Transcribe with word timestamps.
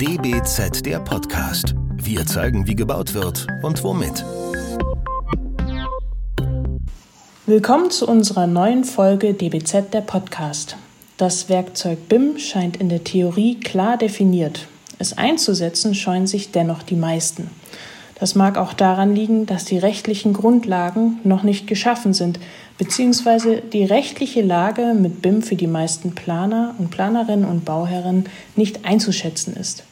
DBZ 0.00 0.86
der 0.86 1.00
Podcast. 1.00 1.74
Wir 1.96 2.24
zeigen, 2.24 2.68
wie 2.68 2.76
gebaut 2.76 3.14
wird 3.14 3.48
und 3.64 3.82
womit. 3.82 4.24
Willkommen 7.46 7.90
zu 7.90 8.06
unserer 8.06 8.46
neuen 8.46 8.84
Folge 8.84 9.34
DBZ 9.34 9.92
der 9.92 10.02
Podcast. 10.02 10.76
Das 11.16 11.48
Werkzeug 11.48 12.08
BIM 12.08 12.38
scheint 12.38 12.76
in 12.76 12.88
der 12.88 13.02
Theorie 13.02 13.58
klar 13.58 13.96
definiert. 13.96 14.68
Es 15.00 15.18
einzusetzen 15.18 15.96
scheuen 15.96 16.28
sich 16.28 16.52
dennoch 16.52 16.84
die 16.84 16.94
meisten. 16.94 17.50
Das 18.20 18.34
mag 18.34 18.58
auch 18.58 18.72
daran 18.72 19.14
liegen, 19.14 19.46
dass 19.46 19.64
die 19.64 19.78
rechtlichen 19.78 20.32
Grundlagen 20.32 21.20
noch 21.22 21.44
nicht 21.44 21.66
geschaffen 21.66 22.14
sind, 22.14 22.40
beziehungsweise 22.76 23.60
die 23.60 23.84
rechtliche 23.84 24.42
Lage 24.42 24.94
mit 24.94 25.22
BIM 25.22 25.42
für 25.42 25.56
die 25.56 25.68
meisten 25.68 26.14
Planer 26.14 26.74
und 26.78 26.90
Planerinnen 26.90 27.48
und 27.48 27.64
Bauherren 27.64 28.24
nicht 28.56 28.84
einzuschätzen 28.84 29.54
ist. 29.54 29.84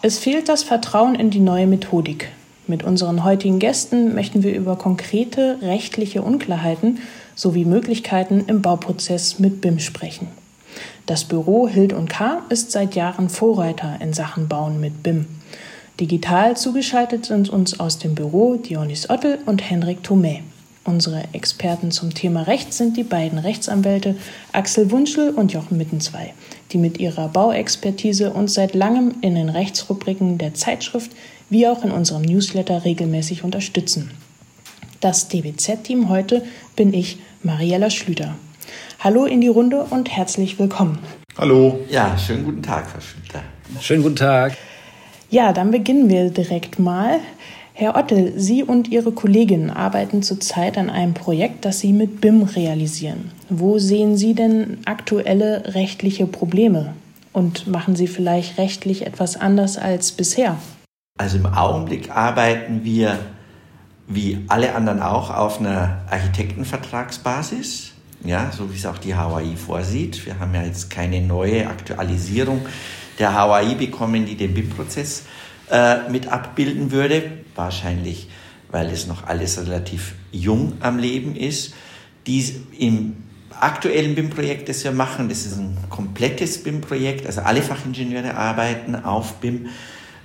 Es 0.00 0.18
fehlt 0.18 0.48
das 0.48 0.62
Vertrauen 0.62 1.14
in 1.14 1.30
die 1.30 1.40
neue 1.40 1.66
Methodik. 1.66 2.28
Mit 2.66 2.84
unseren 2.84 3.24
heutigen 3.24 3.58
Gästen 3.58 4.14
möchten 4.14 4.42
wir 4.42 4.54
über 4.54 4.76
konkrete 4.76 5.58
rechtliche 5.62 6.22
Unklarheiten 6.22 6.98
sowie 7.34 7.64
Möglichkeiten 7.64 8.44
im 8.46 8.62
Bauprozess 8.62 9.38
mit 9.38 9.60
BIM 9.60 9.78
sprechen. 9.78 10.28
Das 11.06 11.24
Büro 11.24 11.66
Hild 11.66 11.92
und 11.94 12.10
K 12.10 12.42
ist 12.50 12.70
seit 12.70 12.94
Jahren 12.94 13.30
Vorreiter 13.30 13.96
in 14.00 14.12
Sachen 14.12 14.48
Bauen 14.48 14.80
mit 14.80 15.02
BIM. 15.02 15.26
Digital 16.00 16.56
zugeschaltet 16.56 17.26
sind 17.26 17.48
uns 17.48 17.80
aus 17.80 17.98
dem 17.98 18.14
Büro 18.14 18.54
Dionys 18.54 19.10
Ottel 19.10 19.40
und 19.46 19.68
Henrik 19.68 19.98
Thomé. 20.06 20.42
Unsere 20.84 21.24
Experten 21.32 21.90
zum 21.90 22.14
Thema 22.14 22.42
Recht 22.42 22.72
sind 22.72 22.96
die 22.96 23.02
beiden 23.02 23.40
Rechtsanwälte 23.40 24.14
Axel 24.52 24.92
Wunschel 24.92 25.30
und 25.30 25.52
Jochen 25.52 25.76
Mittenzwei, 25.76 26.34
die 26.70 26.78
mit 26.78 26.98
ihrer 27.00 27.28
Bauexpertise 27.28 28.30
uns 28.30 28.54
seit 28.54 28.76
langem 28.76 29.16
in 29.22 29.34
den 29.34 29.48
Rechtsrubriken 29.48 30.38
der 30.38 30.54
Zeitschrift 30.54 31.10
wie 31.50 31.66
auch 31.66 31.84
in 31.84 31.90
unserem 31.90 32.22
Newsletter 32.22 32.84
regelmäßig 32.84 33.42
unterstützen. 33.42 34.12
Das 35.00 35.26
DBZ-Team 35.26 36.08
heute 36.08 36.44
bin 36.76 36.94
ich, 36.94 37.18
Mariella 37.42 37.90
Schlüter. 37.90 38.36
Hallo 39.00 39.24
in 39.24 39.40
die 39.40 39.48
Runde 39.48 39.84
und 39.90 40.10
herzlich 40.10 40.60
willkommen. 40.60 41.00
Hallo. 41.36 41.80
Ja, 41.90 42.16
schönen 42.16 42.44
guten 42.44 42.62
Tag, 42.62 42.88
Frau 42.88 43.00
Schlüter. 43.00 43.42
Schönen 43.80 44.04
guten 44.04 44.16
Tag. 44.16 44.56
Ja, 45.30 45.52
dann 45.52 45.70
beginnen 45.70 46.08
wir 46.08 46.30
direkt 46.30 46.78
mal. 46.78 47.20
Herr 47.74 47.96
Ottel, 47.96 48.32
Sie 48.36 48.64
und 48.64 48.88
Ihre 48.88 49.12
Kollegin 49.12 49.68
arbeiten 49.68 50.22
zurzeit 50.22 50.78
an 50.78 50.88
einem 50.88 51.12
Projekt, 51.12 51.66
das 51.66 51.80
Sie 51.80 51.92
mit 51.92 52.22
BIM 52.22 52.42
realisieren. 52.42 53.30
Wo 53.50 53.78
sehen 53.78 54.16
Sie 54.16 54.34
denn 54.34 54.78
aktuelle 54.86 55.74
rechtliche 55.74 56.26
Probleme? 56.26 56.94
Und 57.34 57.66
machen 57.66 57.94
Sie 57.94 58.06
vielleicht 58.06 58.56
rechtlich 58.56 59.06
etwas 59.06 59.36
anders 59.36 59.76
als 59.76 60.12
bisher? 60.12 60.56
Also 61.18 61.36
im 61.36 61.46
Augenblick 61.46 62.10
arbeiten 62.10 62.84
wir 62.84 63.18
wie 64.06 64.38
alle 64.48 64.74
anderen 64.74 65.02
auch 65.02 65.30
auf 65.30 65.60
einer 65.60 65.98
Architektenvertragsbasis, 66.10 67.92
ja, 68.24 68.50
so 68.50 68.72
wie 68.72 68.76
es 68.76 68.86
auch 68.86 68.96
die 68.96 69.14
HAI 69.14 69.56
vorsieht. 69.56 70.24
Wir 70.24 70.40
haben 70.40 70.54
ja 70.54 70.62
jetzt 70.62 70.88
keine 70.88 71.20
neue 71.20 71.66
Aktualisierung 71.66 72.62
der 73.18 73.34
HAI 73.34 73.74
bekommen, 73.74 74.26
die 74.26 74.36
den 74.36 74.54
BIM-Prozess 74.54 75.24
äh, 75.70 76.08
mit 76.10 76.28
abbilden 76.28 76.90
würde. 76.90 77.22
Wahrscheinlich, 77.54 78.28
weil 78.70 78.88
es 78.90 79.06
noch 79.06 79.26
alles 79.26 79.58
relativ 79.58 80.14
jung 80.32 80.74
am 80.80 80.98
Leben 80.98 81.34
ist. 81.36 81.74
Die 82.26 82.44
im 82.78 83.16
aktuellen 83.60 84.14
BIM-Projekt, 84.14 84.68
das 84.68 84.84
wir 84.84 84.92
machen, 84.92 85.28
das 85.28 85.46
ist 85.46 85.58
ein 85.58 85.76
komplettes 85.88 86.62
BIM-Projekt, 86.62 87.26
also 87.26 87.40
alle 87.40 87.62
Fachingenieure 87.62 88.34
arbeiten 88.34 88.94
auf 88.94 89.34
BIM, 89.34 89.68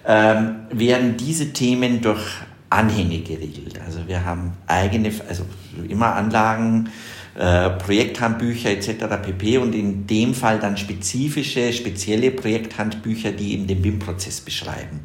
ähm, 0.05 0.55
werden 0.69 1.17
diese 1.17 1.53
Themen 1.53 2.01
durch 2.01 2.21
Anhänge 2.69 3.19
geregelt. 3.19 3.79
Also 3.85 4.07
wir 4.07 4.25
haben 4.25 4.53
eigene, 4.67 5.11
also 5.27 5.45
immer 5.87 6.15
Anlagen, 6.15 6.89
äh, 7.35 7.71
Projekthandbücher 7.71 8.69
etc. 8.69 9.05
pp. 9.23 9.57
Und 9.57 9.73
in 9.73 10.05
dem 10.05 10.33
Fall 10.35 10.59
dann 10.59 10.77
spezifische, 10.77 11.73
spezielle 11.73 12.31
Projekthandbücher, 12.31 13.31
die 13.31 13.53
eben 13.53 13.67
den 13.67 13.81
BIM-Prozess 13.81 14.41
beschreiben, 14.41 14.99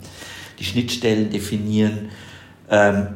die 0.58 0.64
Schnittstellen 0.64 1.30
definieren. 1.30 2.10
Ähm, 2.70 3.06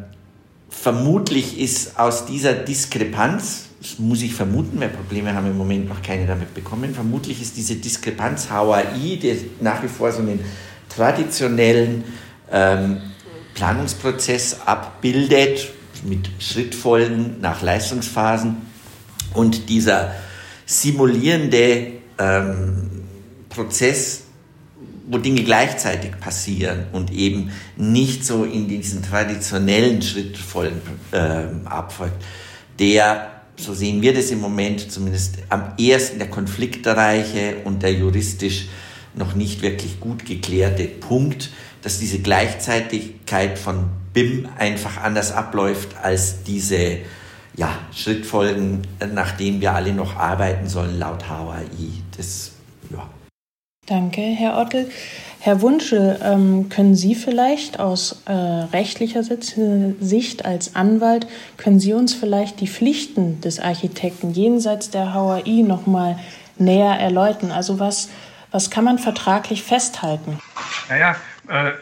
vermutlich 0.70 1.60
ist 1.60 1.98
aus 1.98 2.24
dieser 2.24 2.54
Diskrepanz, 2.54 3.66
das 3.80 3.98
muss 3.98 4.22
ich 4.22 4.34
vermuten, 4.34 4.80
weil 4.80 4.88
Probleme 4.88 5.34
haben 5.34 5.48
im 5.48 5.58
Moment 5.58 5.88
noch 5.88 6.00
keine 6.02 6.26
damit 6.26 6.54
bekommen, 6.54 6.94
vermutlich 6.94 7.42
ist 7.42 7.56
diese 7.56 7.76
Diskrepanz 7.76 8.48
HAI, 8.48 9.18
der 9.22 9.36
nach 9.60 9.82
wie 9.82 9.88
vor 9.88 10.10
so 10.12 10.20
einen 10.20 10.40
traditionellen 10.88 12.04
ähm, 12.50 12.98
Planungsprozess 13.54 14.60
abbildet, 14.64 15.68
mit 16.04 16.30
Schrittfolgen 16.38 17.40
nach 17.40 17.62
Leistungsphasen, 17.62 18.71
und 19.34 19.68
dieser 19.68 20.14
simulierende 20.66 21.92
ähm, 22.18 22.90
Prozess, 23.48 24.24
wo 25.08 25.18
Dinge 25.18 25.42
gleichzeitig 25.42 26.12
passieren 26.18 26.86
und 26.92 27.12
eben 27.12 27.50
nicht 27.76 28.24
so 28.24 28.44
in 28.44 28.68
diesen 28.68 29.02
traditionellen 29.02 30.00
Schrittfolgen 30.00 30.80
äh, 31.10 31.44
abfolgt, 31.64 32.22
der, 32.78 33.42
so 33.56 33.74
sehen 33.74 34.00
wir 34.00 34.14
das 34.14 34.30
im 34.30 34.40
Moment, 34.40 34.90
zumindest 34.90 35.38
am 35.48 35.74
ersten 35.78 36.18
der 36.18 36.30
konfliktreiche 36.30 37.56
und 37.64 37.82
der 37.82 37.92
juristisch 37.92 38.68
noch 39.14 39.34
nicht 39.34 39.60
wirklich 39.60 40.00
gut 40.00 40.24
geklärte 40.24 40.84
Punkt, 40.84 41.50
dass 41.82 41.98
diese 41.98 42.20
Gleichzeitigkeit 42.20 43.58
von 43.58 43.90
BIM 44.12 44.48
einfach 44.58 45.02
anders 45.02 45.32
abläuft 45.32 45.96
als 46.00 46.44
diese 46.44 46.98
ja, 47.54 47.78
Schrittfolgen, 47.94 48.82
nach 49.12 49.32
denen 49.32 49.60
wir 49.60 49.72
alle 49.72 49.92
noch 49.92 50.16
arbeiten 50.16 50.68
sollen, 50.68 50.98
laut 50.98 51.28
HAI. 51.28 51.66
Das, 52.16 52.52
ja. 52.90 53.06
Danke, 53.86 54.20
Herr 54.20 54.58
Ottel. 54.58 54.90
Herr 55.40 55.60
Wunschel, 55.60 56.20
ähm, 56.22 56.68
können 56.68 56.94
Sie 56.94 57.16
vielleicht 57.16 57.80
aus 57.80 58.22
äh, 58.26 58.32
rechtlicher 58.32 59.24
Sicht 59.24 60.44
als 60.44 60.76
Anwalt, 60.76 61.26
können 61.56 61.80
Sie 61.80 61.92
uns 61.92 62.14
vielleicht 62.14 62.60
die 62.60 62.68
Pflichten 62.68 63.40
des 63.40 63.58
Architekten 63.58 64.32
jenseits 64.32 64.90
der 64.90 65.12
HAI 65.14 65.64
nochmal 65.66 66.16
näher 66.58 66.92
erläutern? 66.92 67.50
Also 67.50 67.80
was, 67.80 68.08
was 68.52 68.70
kann 68.70 68.84
man 68.84 69.00
vertraglich 69.00 69.64
festhalten? 69.64 70.38
Naja, 70.88 71.16
äh, 71.48 71.72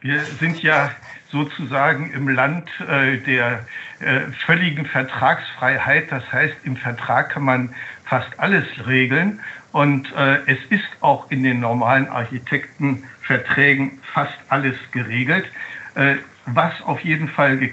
wir 0.00 0.20
sind 0.40 0.62
ja 0.62 0.90
sozusagen 1.32 2.12
im 2.12 2.28
Land 2.28 2.68
äh, 2.80 3.16
der 3.16 3.64
äh, 4.00 4.20
völligen 4.46 4.86
Vertragsfreiheit. 4.86 6.12
Das 6.12 6.30
heißt, 6.30 6.54
im 6.64 6.76
Vertrag 6.76 7.30
kann 7.30 7.44
man 7.44 7.74
fast 8.04 8.38
alles 8.38 8.66
regeln. 8.86 9.40
Und 9.72 10.12
äh, 10.12 10.40
es 10.46 10.58
ist 10.68 10.88
auch 11.00 11.30
in 11.30 11.42
den 11.42 11.60
normalen 11.60 12.06
Architektenverträgen 12.08 13.98
fast 14.12 14.36
alles 14.50 14.76
geregelt. 14.92 15.46
Äh, 15.94 16.16
was 16.46 16.80
auf 16.82 17.00
jeden 17.00 17.28
Fall 17.28 17.62
äh, 17.62 17.70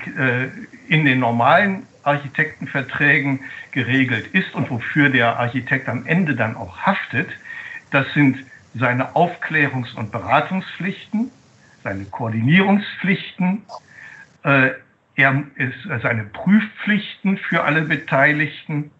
in 0.88 1.06
den 1.06 1.20
normalen 1.20 1.88
Architektenverträgen 2.04 3.42
geregelt 3.72 4.28
ist 4.28 4.54
und 4.56 4.70
wofür 4.70 5.10
der 5.10 5.38
Architekt 5.38 5.90
am 5.90 6.06
Ende 6.06 6.36
dann 6.36 6.56
auch 6.56 6.78
haftet, 6.78 7.30
das 7.92 8.12
sind 8.14 8.38
seine 8.76 9.16
Aufklärungs- 9.16 9.96
und 9.96 10.12
Beratungspflichten, 10.12 11.32
seine 11.84 12.06
Koordinierungspflichten, 12.06 13.64
äh, 14.44 14.72
er 15.16 15.44
ist 15.56 15.86
äh, 15.86 16.00
seine 16.02 16.24
Prüfpflichten 16.26 17.38
für 17.38 17.64
alle 17.64 17.82
Beteiligten. 17.82 18.92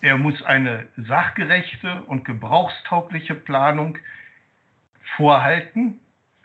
Er 0.00 0.18
muss 0.18 0.42
eine 0.42 0.86
sachgerechte 0.96 2.02
und 2.02 2.24
gebrauchstaugliche 2.24 3.34
Planung 3.34 3.98
vorhalten, 5.16 6.00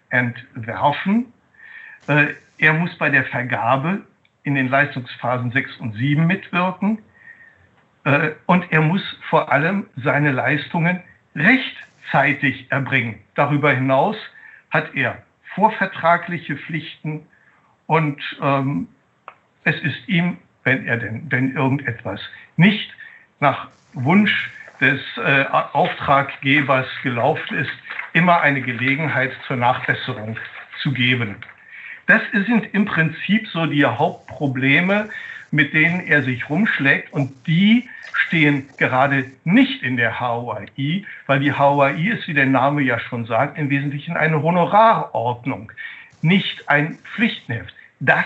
entwerfen. 0.09 1.33
Äh, 2.07 2.27
er 2.57 2.73
muss 2.73 2.97
bei 2.97 3.09
der 3.09 3.25
Vergabe 3.25 4.01
in 4.43 4.55
den 4.55 4.69
Leistungsphasen 4.69 5.51
6 5.51 5.77
und 5.77 5.93
7 5.95 6.25
mitwirken. 6.25 6.99
Äh, 8.05 8.31
und 8.45 8.71
er 8.71 8.81
muss 8.81 9.03
vor 9.29 9.51
allem 9.51 9.87
seine 9.97 10.31
Leistungen 10.31 11.01
rechtzeitig 11.35 12.71
erbringen. 12.71 13.19
Darüber 13.35 13.73
hinaus 13.73 14.15
hat 14.69 14.95
er 14.95 15.23
vorvertragliche 15.55 16.57
Pflichten 16.57 17.27
und 17.87 18.21
ähm, 18.41 18.87
es 19.63 19.75
ist 19.81 20.07
ihm, 20.07 20.37
wenn 20.63 20.85
er 20.85 20.97
denn, 20.97 21.25
wenn 21.29 21.55
irgendetwas 21.55 22.21
nicht 22.57 22.93
nach 23.39 23.67
Wunsch 23.93 24.51
des 24.81 25.01
äh, 25.17 25.45
Auftraggebers 25.51 26.87
gelaufen 27.03 27.57
ist, 27.57 27.71
immer 28.13 28.41
eine 28.41 28.61
Gelegenheit 28.61 29.31
zur 29.47 29.57
Nachbesserung 29.57 30.37
zu 30.81 30.91
geben. 30.91 31.35
Das 32.07 32.21
sind 32.31 32.73
im 32.73 32.85
Prinzip 32.85 33.47
so 33.47 33.65
die 33.65 33.85
Hauptprobleme, 33.85 35.09
mit 35.53 35.71
denen 35.73 35.99
er 35.99 36.23
sich 36.23 36.49
rumschlägt 36.49 37.13
und 37.13 37.31
die 37.45 37.87
stehen 38.11 38.67
gerade 38.77 39.25
nicht 39.43 39.83
in 39.83 39.97
der 39.97 40.19
HOI, 40.19 41.05
weil 41.27 41.39
die 41.39 41.53
HOI 41.53 41.91
ist, 41.91 42.27
wie 42.27 42.33
der 42.33 42.47
Name 42.47 42.81
ja 42.81 42.97
schon 42.99 43.25
sagt, 43.25 43.59
im 43.59 43.69
Wesentlichen 43.69 44.17
eine 44.17 44.41
Honorarordnung, 44.41 45.71
nicht 46.23 46.67
ein 46.69 46.97
Pflichtenheft. 47.13 47.71
Das 47.99 48.25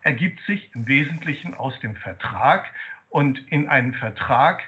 ergibt 0.00 0.40
sich 0.46 0.74
im 0.74 0.88
Wesentlichen 0.88 1.52
aus 1.52 1.78
dem 1.80 1.94
Vertrag 1.94 2.70
und 3.10 3.38
in 3.52 3.68
einem 3.68 3.92
Vertrag, 3.92 4.62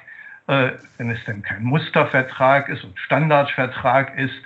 äh, 0.45 0.73
wenn 0.99 1.09
es 1.09 1.23
denn 1.25 1.41
kein 1.41 1.63
Mustervertrag 1.63 2.69
ist 2.69 2.83
und 2.83 2.99
Standardvertrag 2.99 4.15
ist, 4.15 4.43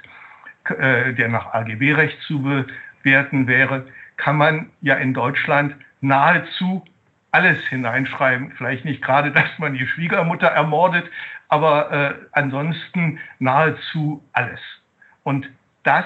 äh, 0.80 1.14
der 1.14 1.28
nach 1.28 1.54
AGB-Recht 1.54 2.22
zu 2.22 2.42
bewerten 2.42 3.48
wäre, 3.48 3.86
kann 4.16 4.38
man 4.38 4.70
ja 4.80 4.96
in 4.96 5.14
Deutschland 5.14 5.76
nahezu 6.00 6.86
alles 7.32 7.60
hineinschreiben. 7.68 8.52
Vielleicht 8.58 8.86
nicht 8.86 9.02
gerade, 9.02 9.32
dass 9.34 9.58
man 9.58 9.74
die 9.74 9.88
Schwiegermutter 9.88 10.48
ermordet, 10.48 11.10
aber 11.48 11.92
äh, 11.92 12.14
ansonsten 12.32 13.20
nahezu 13.40 14.24
alles. 14.34 14.60
Und 15.24 15.50
das 15.84 16.06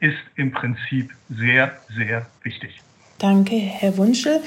ist 0.00 0.18
im 0.36 0.52
Prinzip 0.52 1.10
sehr, 1.28 1.76
sehr 1.88 2.26
wichtig. 2.42 2.80
Danke, 3.22 3.54
Herr 3.54 3.96
Wunschel. 3.98 4.40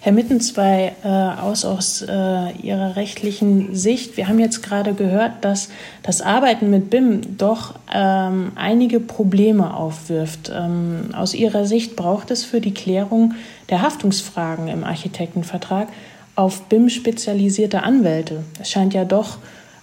Herr 0.00 0.12
Mittenzwei, 0.12 0.94
äh, 1.02 1.08
aus, 1.08 1.64
aus 1.64 2.02
äh, 2.02 2.52
Ihrer 2.62 2.94
rechtlichen 2.94 3.74
Sicht, 3.74 4.18
wir 4.18 4.28
haben 4.28 4.38
jetzt 4.38 4.62
gerade 4.62 4.92
gehört, 4.92 5.46
dass 5.46 5.70
das 6.02 6.20
Arbeiten 6.20 6.68
mit 6.68 6.90
BIM 6.90 7.38
doch 7.38 7.74
ähm, 7.90 8.52
einige 8.54 9.00
Probleme 9.00 9.74
aufwirft. 9.74 10.52
Ähm, 10.54 11.14
aus 11.14 11.32
Ihrer 11.32 11.64
Sicht 11.64 11.96
braucht 11.96 12.30
es 12.30 12.44
für 12.44 12.60
die 12.60 12.74
Klärung 12.74 13.32
der 13.70 13.80
Haftungsfragen 13.80 14.68
im 14.68 14.84
Architektenvertrag 14.84 15.88
auf 16.36 16.64
BIM 16.64 16.90
spezialisierte 16.90 17.82
Anwälte. 17.82 18.44
Es 18.60 18.70
scheint 18.70 18.92
ja 18.92 19.06
doch 19.06 19.38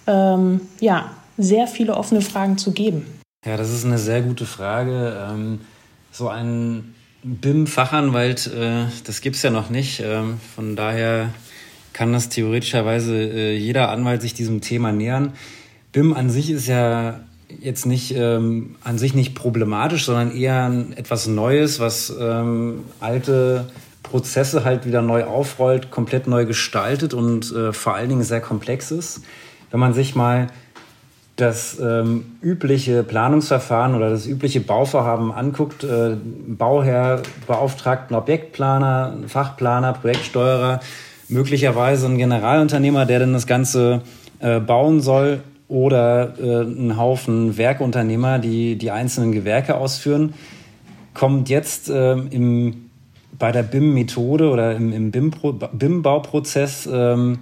ähm, 0.06 0.60
ja, 0.78 1.10
sehr 1.36 1.66
viele 1.66 1.96
offene 1.96 2.20
Fragen 2.20 2.58
zu 2.58 2.70
geben. 2.70 3.06
Ja, 3.44 3.56
das 3.56 3.72
ist 3.72 3.84
eine 3.84 3.98
sehr 3.98 4.22
gute 4.22 4.46
Frage. 4.46 5.28
Ähm, 5.32 5.62
so 6.12 6.28
ein 6.28 6.94
BIM-Fachanwalt, 7.26 8.46
äh, 8.46 8.84
das 9.04 9.20
gibt 9.20 9.34
es 9.34 9.42
ja 9.42 9.50
noch 9.50 9.68
nicht. 9.68 10.00
Ähm, 10.04 10.38
von 10.54 10.76
daher 10.76 11.30
kann 11.92 12.12
das 12.12 12.28
theoretischerweise 12.28 13.16
äh, 13.16 13.56
jeder 13.56 13.90
Anwalt 13.90 14.22
sich 14.22 14.32
diesem 14.32 14.60
Thema 14.60 14.92
nähern. 14.92 15.32
BIM 15.90 16.12
an 16.12 16.30
sich 16.30 16.50
ist 16.50 16.68
ja 16.68 17.20
jetzt 17.48 17.84
nicht 17.84 18.14
ähm, 18.14 18.76
an 18.84 18.98
sich 18.98 19.14
nicht 19.14 19.34
problematisch, 19.34 20.04
sondern 20.04 20.36
eher 20.36 20.72
etwas 20.94 21.26
Neues, 21.26 21.80
was 21.80 22.14
ähm, 22.18 22.84
alte 23.00 23.70
Prozesse 24.04 24.64
halt 24.64 24.86
wieder 24.86 25.02
neu 25.02 25.24
aufrollt, 25.24 25.90
komplett 25.90 26.28
neu 26.28 26.46
gestaltet 26.46 27.12
und 27.12 27.52
äh, 27.52 27.72
vor 27.72 27.94
allen 27.94 28.08
Dingen 28.08 28.22
sehr 28.22 28.40
komplex 28.40 28.92
ist. 28.92 29.22
Wenn 29.72 29.80
man 29.80 29.94
sich 29.94 30.14
mal 30.14 30.46
das 31.36 31.78
ähm, 31.78 32.24
übliche 32.40 33.02
Planungsverfahren 33.02 33.94
oder 33.94 34.08
das 34.08 34.26
übliche 34.26 34.60
Bauvorhaben 34.60 35.30
anguckt, 35.32 35.84
äh, 35.84 36.16
Bauherr 36.46 37.22
beauftragt 37.46 38.10
einen 38.10 38.18
Objektplaner, 38.18 39.12
einen 39.12 39.28
Fachplaner, 39.28 39.92
Projektsteuerer, 39.92 40.80
möglicherweise 41.28 42.06
ein 42.06 42.16
Generalunternehmer, 42.16 43.04
der 43.04 43.20
dann 43.20 43.34
das 43.34 43.46
Ganze 43.46 44.00
äh, 44.40 44.60
bauen 44.60 45.02
soll 45.02 45.40
oder 45.68 46.38
äh, 46.40 46.62
ein 46.62 46.96
Haufen 46.96 47.58
Werkunternehmer, 47.58 48.38
die 48.38 48.76
die 48.76 48.90
einzelnen 48.90 49.32
Gewerke 49.32 49.76
ausführen, 49.76 50.32
kommt 51.12 51.50
jetzt 51.50 51.90
äh, 51.90 52.12
im, 52.12 52.88
bei 53.38 53.52
der 53.52 53.62
BIM-Methode 53.62 54.48
oder 54.48 54.74
im, 54.74 54.90
im 54.92 55.10
BIM-Bauprozess 55.10 56.88
ähm, 56.90 57.38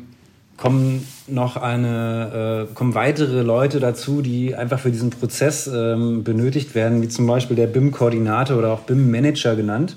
kommen 0.56 1.06
noch 1.26 1.56
eine, 1.56 2.68
äh, 2.70 2.74
kommen 2.74 2.94
weitere 2.94 3.42
Leute 3.42 3.80
dazu, 3.80 4.22
die 4.22 4.54
einfach 4.54 4.78
für 4.78 4.90
diesen 4.90 5.10
Prozess 5.10 5.66
ähm, 5.66 6.22
benötigt 6.22 6.74
werden, 6.74 7.02
wie 7.02 7.08
zum 7.08 7.26
Beispiel 7.26 7.56
der 7.56 7.66
BIM-Koordinator 7.66 8.58
oder 8.58 8.72
auch 8.72 8.80
BIM-Manager 8.80 9.56
genannt. 9.56 9.96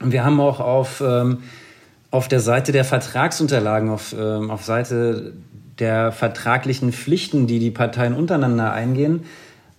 Und 0.00 0.12
wir 0.12 0.24
haben 0.24 0.40
auch 0.40 0.60
auf, 0.60 1.02
ähm, 1.06 1.38
auf 2.10 2.28
der 2.28 2.40
Seite 2.40 2.72
der 2.72 2.84
Vertragsunterlagen, 2.84 3.90
auf, 3.90 4.14
ähm, 4.18 4.50
auf 4.50 4.64
Seite 4.64 5.32
der 5.78 6.12
vertraglichen 6.12 6.92
Pflichten, 6.92 7.46
die 7.46 7.58
die 7.58 7.70
Parteien 7.70 8.14
untereinander 8.14 8.72
eingehen, 8.72 9.24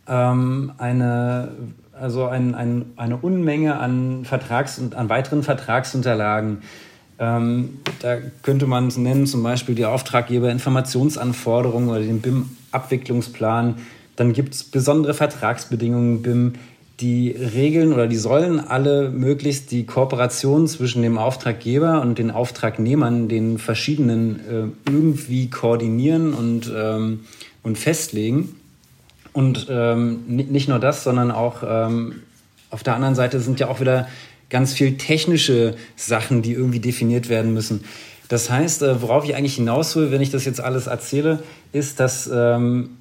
ähm, 0.07 0.71
eine, 0.77 1.49
also 1.93 2.25
ein, 2.25 2.55
ein, 2.55 2.93
eine 2.95 3.17
Unmenge 3.17 3.77
an, 3.77 4.25
Vertrags- 4.25 4.79
und 4.79 4.95
an 4.95 5.09
weiteren 5.09 5.43
Vertragsunterlagen 5.43 6.59
ähm, 7.21 7.77
da 7.99 8.17
könnte 8.41 8.65
man 8.65 8.87
es 8.87 8.97
nennen, 8.97 9.27
zum 9.27 9.43
Beispiel 9.43 9.75
die 9.75 9.85
Auftraggeberinformationsanforderungen 9.85 11.89
oder 11.89 11.99
den 11.99 12.19
BIM-Abwicklungsplan. 12.19 13.75
Dann 14.15 14.33
gibt 14.33 14.55
es 14.55 14.63
besondere 14.63 15.13
Vertragsbedingungen 15.13 16.23
BIM. 16.23 16.53
Die 16.99 17.29
regeln 17.29 17.93
oder 17.93 18.07
die 18.07 18.17
sollen 18.17 18.59
alle 18.59 19.09
möglichst 19.09 19.71
die 19.71 19.85
Kooperation 19.85 20.67
zwischen 20.67 21.03
dem 21.03 21.17
Auftraggeber 21.17 22.01
und 22.01 22.17
den 22.17 22.31
Auftragnehmern, 22.31 23.27
den 23.27 23.59
verschiedenen, 23.59 24.39
äh, 24.39 24.91
irgendwie 24.91 25.49
koordinieren 25.49 26.33
und, 26.33 26.71
ähm, 26.75 27.21
und 27.63 27.77
festlegen. 27.77 28.55
Und 29.33 29.67
ähm, 29.69 30.21
nicht 30.27 30.69
nur 30.69 30.79
das, 30.79 31.03
sondern 31.03 31.31
auch 31.31 31.63
ähm, 31.65 32.21
auf 32.71 32.83
der 32.83 32.95
anderen 32.95 33.15
Seite 33.15 33.39
sind 33.39 33.59
ja 33.59 33.67
auch 33.67 33.79
wieder 33.79 34.07
ganz 34.51 34.73
viel 34.73 34.97
technische 34.97 35.75
Sachen, 35.95 36.43
die 36.43 36.51
irgendwie 36.51 36.79
definiert 36.79 37.29
werden 37.29 37.53
müssen. 37.55 37.83
Das 38.27 38.49
heißt, 38.49 38.83
äh, 38.83 39.01
worauf 39.01 39.25
ich 39.25 39.35
eigentlich 39.35 39.55
hinaus 39.55 39.95
will, 39.95 40.11
wenn 40.11 40.21
ich 40.21 40.29
das 40.29 40.45
jetzt 40.45 40.61
alles 40.61 40.87
erzähle, 40.87 41.39
ist, 41.73 41.99
dass 41.99 42.29
ähm, 42.31 42.91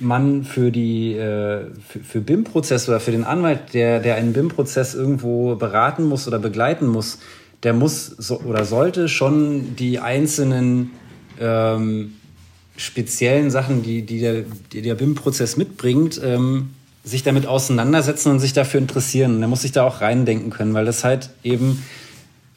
man 0.00 0.44
für 0.44 0.72
die 0.72 1.12
äh, 1.12 1.66
für, 1.86 2.00
für 2.00 2.20
BIM-Prozess 2.20 2.88
oder 2.88 2.98
für 2.98 3.12
den 3.12 3.24
Anwalt, 3.24 3.74
der, 3.74 4.00
der 4.00 4.16
einen 4.16 4.32
BIM-Prozess 4.32 4.94
irgendwo 4.94 5.54
beraten 5.54 6.04
muss 6.04 6.26
oder 6.26 6.38
begleiten 6.38 6.86
muss, 6.86 7.18
der 7.62 7.74
muss 7.74 8.06
so, 8.06 8.40
oder 8.40 8.64
sollte 8.64 9.08
schon 9.08 9.76
die 9.76 10.00
einzelnen 10.00 10.90
ähm, 11.40 12.14
speziellen 12.76 13.50
Sachen, 13.50 13.82
die, 13.82 14.02
die 14.02 14.20
der, 14.20 14.44
die 14.72 14.82
der 14.82 14.94
BIM-Prozess 14.96 15.56
mitbringt, 15.56 16.20
ähm, 16.24 16.70
sich 17.04 17.22
damit 17.22 17.46
auseinandersetzen 17.46 18.30
und 18.30 18.38
sich 18.38 18.52
dafür 18.52 18.80
interessieren. 18.80 19.36
Und 19.36 19.42
er 19.42 19.48
muss 19.48 19.62
sich 19.62 19.72
da 19.72 19.84
auch 19.84 20.00
reindenken 20.00 20.50
können, 20.50 20.74
weil 20.74 20.84
das 20.84 21.04
halt 21.04 21.30
eben 21.42 21.82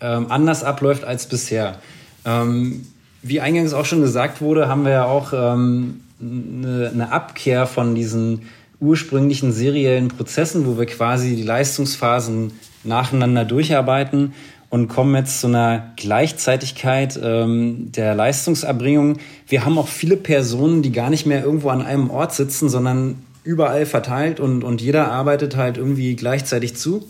ähm, 0.01 0.27
anders 0.29 0.63
abläuft 0.63 1.03
als 1.03 1.27
bisher. 1.27 1.79
Ähm, 2.25 2.85
wie 3.21 3.41
eingangs 3.41 3.73
auch 3.73 3.85
schon 3.85 4.01
gesagt 4.01 4.41
wurde, 4.41 4.67
haben 4.67 4.85
wir 4.85 4.91
ja 4.91 5.05
auch 5.05 5.33
ähm, 5.33 6.01
eine, 6.21 6.91
eine 6.93 7.11
Abkehr 7.11 7.65
von 7.65 7.95
diesen 7.95 8.43
ursprünglichen 8.79 9.51
seriellen 9.51 10.09
Prozessen, 10.09 10.67
wo 10.67 10.77
wir 10.77 10.85
quasi 10.85 11.35
die 11.35 11.43
Leistungsphasen 11.43 12.51
nacheinander 12.83 13.45
durcharbeiten 13.45 14.33
und 14.69 14.89
kommen 14.89 15.15
jetzt 15.15 15.41
zu 15.41 15.47
einer 15.47 15.93
Gleichzeitigkeit 15.95 17.19
ähm, 17.21 17.91
der 17.93 18.13
Leistungserbringung. 18.13 19.17
Wir 19.47 19.65
haben 19.65 19.77
auch 19.77 19.87
viele 19.87 20.17
Personen, 20.17 20.81
die 20.81 20.91
gar 20.91 21.09
nicht 21.09 21.25
mehr 21.25 21.43
irgendwo 21.43 21.69
an 21.69 21.81
einem 21.81 22.09
Ort 22.09 22.33
sitzen, 22.33 22.69
sondern 22.69 23.15
überall 23.45 23.85
verteilt 23.85 24.39
und, 24.39 24.63
und 24.63 24.81
jeder 24.81 25.11
arbeitet 25.11 25.55
halt 25.55 25.77
irgendwie 25.77 26.15
gleichzeitig 26.15 26.75
zu. 26.75 27.07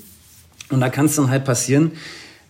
Und 0.70 0.82
da 0.82 0.90
kann 0.90 1.06
es 1.06 1.16
dann 1.16 1.30
halt 1.30 1.46
passieren, 1.46 1.94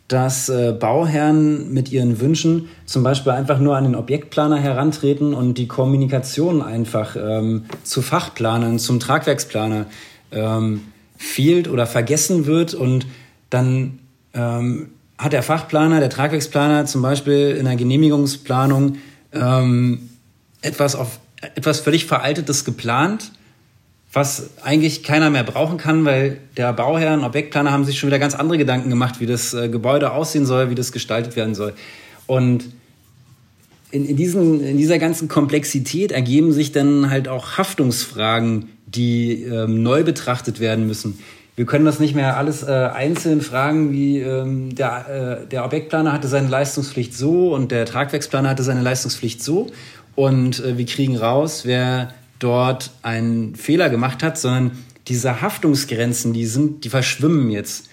dass 0.08 0.50
äh, 0.50 0.72
Bauherren 0.72 1.74
mit 1.74 1.92
ihren 1.92 2.20
Wünschen 2.20 2.70
zum 2.86 3.04
Beispiel 3.04 3.32
einfach 3.32 3.60
nur 3.60 3.75
an 3.75 3.86
den 3.86 3.96
Objektplaner 3.96 4.58
herantreten 4.58 5.34
und 5.34 5.58
die 5.58 5.68
Kommunikation 5.68 6.62
einfach 6.62 7.15
ähm, 7.15 7.65
zu 7.84 8.01
Fachplanern, 8.01 8.77
zum 8.77 9.00
Tragwerksplaner 9.00 9.88
ähm, 10.32 10.82
fehlt 11.18 11.68
oder 11.68 11.88
vergessen 11.88 12.46
wird 12.46 12.74
und 12.74 13.08
dann 13.50 14.00
ähm, 14.34 14.89
hat 15.18 15.34
der 15.34 15.44
Fachplaner, 15.44 16.00
der 16.00 16.10
Tragwerksplaner 16.10 16.86
zum 16.86 17.01
Beispiel 17.01 17.51
in 17.51 17.65
der 17.65 17.75
Genehmigungsplanung 17.75 18.98
ähm, 19.32 20.10
etwas 20.62 20.96
auf 20.96 21.20
etwas 21.56 21.80
völlig 21.80 22.06
Veraltetes 22.06 22.65
geplant 22.65 23.32
was 24.15 24.51
eigentlich 24.63 25.03
keiner 25.03 25.29
mehr 25.29 25.43
brauchen 25.43 25.77
kann, 25.77 26.05
weil 26.05 26.38
der 26.55 26.72
Bauherr 26.72 27.13
und 27.15 27.25
Objektplaner 27.25 27.74
haben 27.74 27.84
sich 27.84 28.00
schon 28.00 28.07
wieder 28.07 28.17
ganz 28.17 28.34
andere 28.34 28.57
Gedanken 28.57 28.89
gemacht, 28.89 29.19
wie 29.19 29.25
das 29.25 29.53
äh, 29.53 29.67
Gebäude 29.67 30.13
aussehen 30.13 30.45
soll, 30.45 30.69
wie 30.69 30.75
das 30.75 30.93
gestaltet 30.93 31.36
werden 31.36 31.53
soll. 31.53 31.74
Und 32.25 32.63
in, 33.91 34.05
in, 34.05 34.15
diesen, 34.15 34.63
in 34.63 34.77
dieser 34.77 35.00
ganzen 35.00 35.27
Komplexität 35.27 36.13
ergeben 36.13 36.53
sich 36.53 36.72
dann 36.72 37.10
halt 37.10 37.27
auch 37.27 37.57
Haftungsfragen, 37.57 38.69
die 38.86 39.43
ähm, 39.43 39.84
neu 39.84 40.03
betrachtet 40.05 40.62
werden 40.62 40.88
müssen. 40.88 41.19
Wir 41.57 41.65
können 41.65 41.84
das 41.84 42.00
nicht 42.00 42.15
mehr 42.15 42.38
alles 42.38 42.63
äh, 42.63 42.72
einzeln 42.72 43.41
fragen, 43.41 43.91
wie 43.91 44.19
ähm, 44.19 44.75
der, 44.75 45.41
äh, 45.43 45.48
der 45.48 45.65
Objektplaner 45.65 46.13
hatte 46.13 46.29
seine 46.29 46.48
Leistungspflicht 46.48 47.13
so 47.13 47.53
und 47.53 47.69
der 47.69 47.86
Tragwerksplaner 47.86 48.50
hatte 48.50 48.63
seine 48.63 48.81
Leistungspflicht 48.81 49.43
so. 49.43 49.67
Und 50.15 50.63
äh, 50.63 50.77
wir 50.77 50.86
kriegen 50.86 51.17
raus, 51.17 51.63
wer 51.65 52.13
dort 52.39 52.92
einen 53.01 53.56
Fehler 53.56 53.89
gemacht 53.89 54.24
hat, 54.24 54.38
sondern 54.38 54.72
diese 55.08 55.42
Haftungsgrenzen, 55.42 56.34
die 56.34 56.46
sind, 56.46 56.84
die 56.84 56.89
verschwimmen 56.89 57.50
jetzt. 57.51 57.89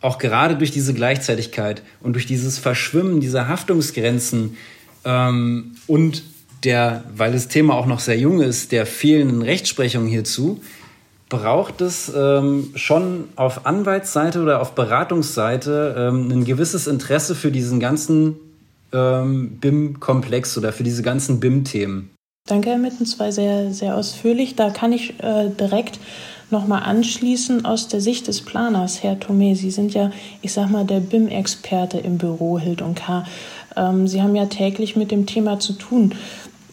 auch 0.00 0.18
gerade 0.18 0.54
durch 0.56 0.70
diese 0.70 0.94
Gleichzeitigkeit 0.94 1.82
und 2.00 2.12
durch 2.12 2.24
dieses 2.24 2.58
Verschwimmen 2.58 3.20
dieser 3.20 3.48
Haftungsgrenzen 3.48 4.56
ähm, 5.04 5.72
und 5.88 6.22
der, 6.62 7.02
weil 7.16 7.32
das 7.32 7.48
Thema 7.48 7.74
auch 7.74 7.86
noch 7.86 7.98
sehr 7.98 8.16
jung 8.18 8.40
ist, 8.40 8.70
der 8.72 8.86
fehlenden 8.86 9.42
Rechtsprechung 9.42 10.06
hierzu, 10.06 10.60
braucht 11.28 11.80
es 11.80 12.10
ähm, 12.14 12.70
schon 12.74 13.24
auf 13.36 13.66
Anwaltsseite 13.66 14.40
oder 14.40 14.60
auf 14.60 14.74
Beratungsseite 14.74 15.94
ähm, 15.98 16.30
ein 16.30 16.44
gewisses 16.44 16.86
Interesse 16.86 17.34
für 17.34 17.50
diesen 17.50 17.80
ganzen 17.80 18.36
ähm, 18.92 19.58
BIM-Komplex 19.60 20.56
oder 20.56 20.72
für 20.72 20.84
diese 20.84 21.02
ganzen 21.02 21.40
BIM-Themen. 21.40 22.10
Danke, 22.48 22.70
Herr 22.70 22.78
Mittens, 22.78 23.18
war 23.18 23.30
sehr, 23.30 23.74
sehr 23.74 23.94
ausführlich. 23.94 24.56
Da 24.56 24.70
kann 24.70 24.90
ich 24.90 25.22
äh, 25.22 25.50
direkt 25.50 26.00
nochmal 26.50 26.82
anschließen 26.82 27.66
aus 27.66 27.88
der 27.88 28.00
Sicht 28.00 28.26
des 28.26 28.40
Planers, 28.40 29.02
Herr 29.02 29.20
Thome. 29.20 29.54
Sie 29.54 29.70
sind 29.70 29.92
ja, 29.92 30.10
ich 30.40 30.54
sag 30.54 30.70
mal, 30.70 30.86
der 30.86 31.00
BIM-Experte 31.00 31.98
im 31.98 32.16
Büro 32.16 32.58
Hild 32.58 32.80
und 32.80 32.94
K. 32.94 33.26
Ähm, 33.76 34.08
Sie 34.08 34.22
haben 34.22 34.34
ja 34.34 34.46
täglich 34.46 34.96
mit 34.96 35.10
dem 35.10 35.26
Thema 35.26 35.60
zu 35.60 35.74
tun. 35.74 36.14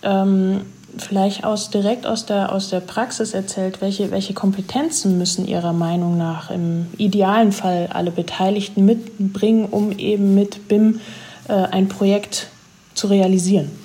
Ähm, 0.01 0.61
vielleicht 0.97 1.43
aus, 1.43 1.71
direkt 1.71 2.07
aus 2.07 2.25
der, 2.25 2.53
aus 2.53 2.69
der 2.69 2.79
Praxis 2.79 3.33
erzählt, 3.33 3.81
welche, 3.81 4.11
welche 4.11 4.33
Kompetenzen 4.33 5.17
müssen 5.17 5.45
Ihrer 5.45 5.73
Meinung 5.73 6.17
nach 6.17 6.51
im 6.51 6.87
idealen 6.97 7.51
Fall 7.51 7.89
alle 7.91 8.11
Beteiligten 8.11 8.85
mitbringen, 8.85 9.65
um 9.65 9.91
eben 9.91 10.35
mit 10.35 10.69
BIM 10.69 11.01
äh, 11.49 11.51
ein 11.51 11.89
Projekt 11.89 12.47
zu 12.93 13.07
realisieren? 13.07 13.84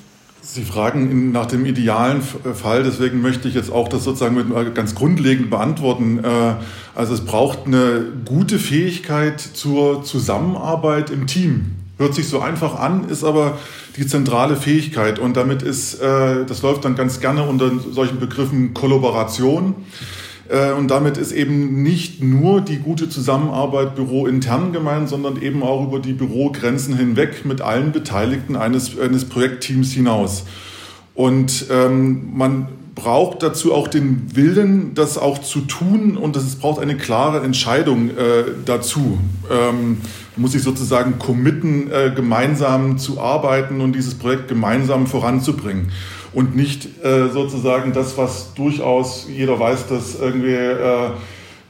Sie 0.52 0.64
fragen 0.64 1.30
nach 1.30 1.46
dem 1.46 1.64
idealen 1.64 2.22
Fall, 2.22 2.82
deswegen 2.82 3.20
möchte 3.20 3.46
ich 3.46 3.54
jetzt 3.54 3.70
auch 3.70 3.86
das 3.86 4.02
sozusagen 4.02 4.34
mit 4.34 4.74
ganz 4.74 4.96
grundlegend 4.96 5.48
beantworten. 5.48 6.24
Äh, 6.24 6.54
also 6.96 7.14
es 7.14 7.24
braucht 7.24 7.66
eine 7.66 8.06
gute 8.24 8.58
Fähigkeit 8.58 9.40
zur 9.40 10.02
Zusammenarbeit 10.02 11.10
im 11.10 11.28
Team. 11.28 11.76
Hört 11.98 12.16
sich 12.16 12.26
so 12.26 12.40
einfach 12.40 12.80
an, 12.80 13.08
ist 13.08 13.22
aber 13.22 13.58
die 13.96 14.08
zentrale 14.08 14.56
Fähigkeit. 14.56 15.20
Und 15.20 15.36
damit 15.36 15.62
ist, 15.62 16.00
äh, 16.00 16.44
das 16.44 16.62
läuft 16.62 16.84
dann 16.84 16.96
ganz 16.96 17.20
gerne 17.20 17.44
unter 17.44 17.70
solchen 17.92 18.18
Begriffen 18.18 18.74
Kollaboration. 18.74 19.76
Äh, 20.50 20.72
und 20.72 20.88
damit 20.88 21.16
ist 21.16 21.32
eben 21.32 21.82
nicht 21.82 22.22
nur 22.22 22.60
die 22.60 22.78
gute 22.78 23.08
Zusammenarbeit 23.08 23.94
bürointern 23.94 24.72
gemeint, 24.72 25.08
sondern 25.08 25.40
eben 25.40 25.62
auch 25.62 25.86
über 25.86 26.00
die 26.00 26.12
Bürogrenzen 26.12 26.96
hinweg 26.96 27.44
mit 27.44 27.60
allen 27.60 27.92
Beteiligten 27.92 28.56
eines, 28.56 28.98
eines 28.98 29.24
Projektteams 29.26 29.92
hinaus. 29.92 30.44
Und 31.14 31.66
ähm, 31.70 32.30
man 32.34 32.68
braucht 32.94 33.42
dazu 33.42 33.72
auch 33.72 33.88
den 33.88 34.34
Willen, 34.34 34.94
das 34.94 35.16
auch 35.16 35.38
zu 35.38 35.60
tun 35.60 36.16
und 36.16 36.36
es 36.36 36.56
braucht 36.56 36.80
eine 36.80 36.96
klare 36.96 37.40
Entscheidung 37.40 38.10
äh, 38.10 38.44
dazu. 38.64 39.18
Ähm, 39.50 39.98
muss 40.36 40.52
sich 40.52 40.62
sozusagen 40.62 41.18
committen, 41.18 41.90
äh, 41.90 42.12
gemeinsam 42.14 42.98
zu 42.98 43.20
arbeiten 43.20 43.80
und 43.80 43.94
dieses 43.94 44.14
Projekt 44.14 44.48
gemeinsam 44.48 45.06
voranzubringen. 45.06 45.92
Und 46.32 46.54
nicht 46.54 47.04
äh, 47.04 47.28
sozusagen 47.28 47.92
das, 47.92 48.16
was 48.16 48.54
durchaus 48.54 49.26
jeder 49.28 49.58
weiß, 49.58 49.88
dass 49.88 50.18
irgendwie 50.20 50.54
äh, 50.54 51.10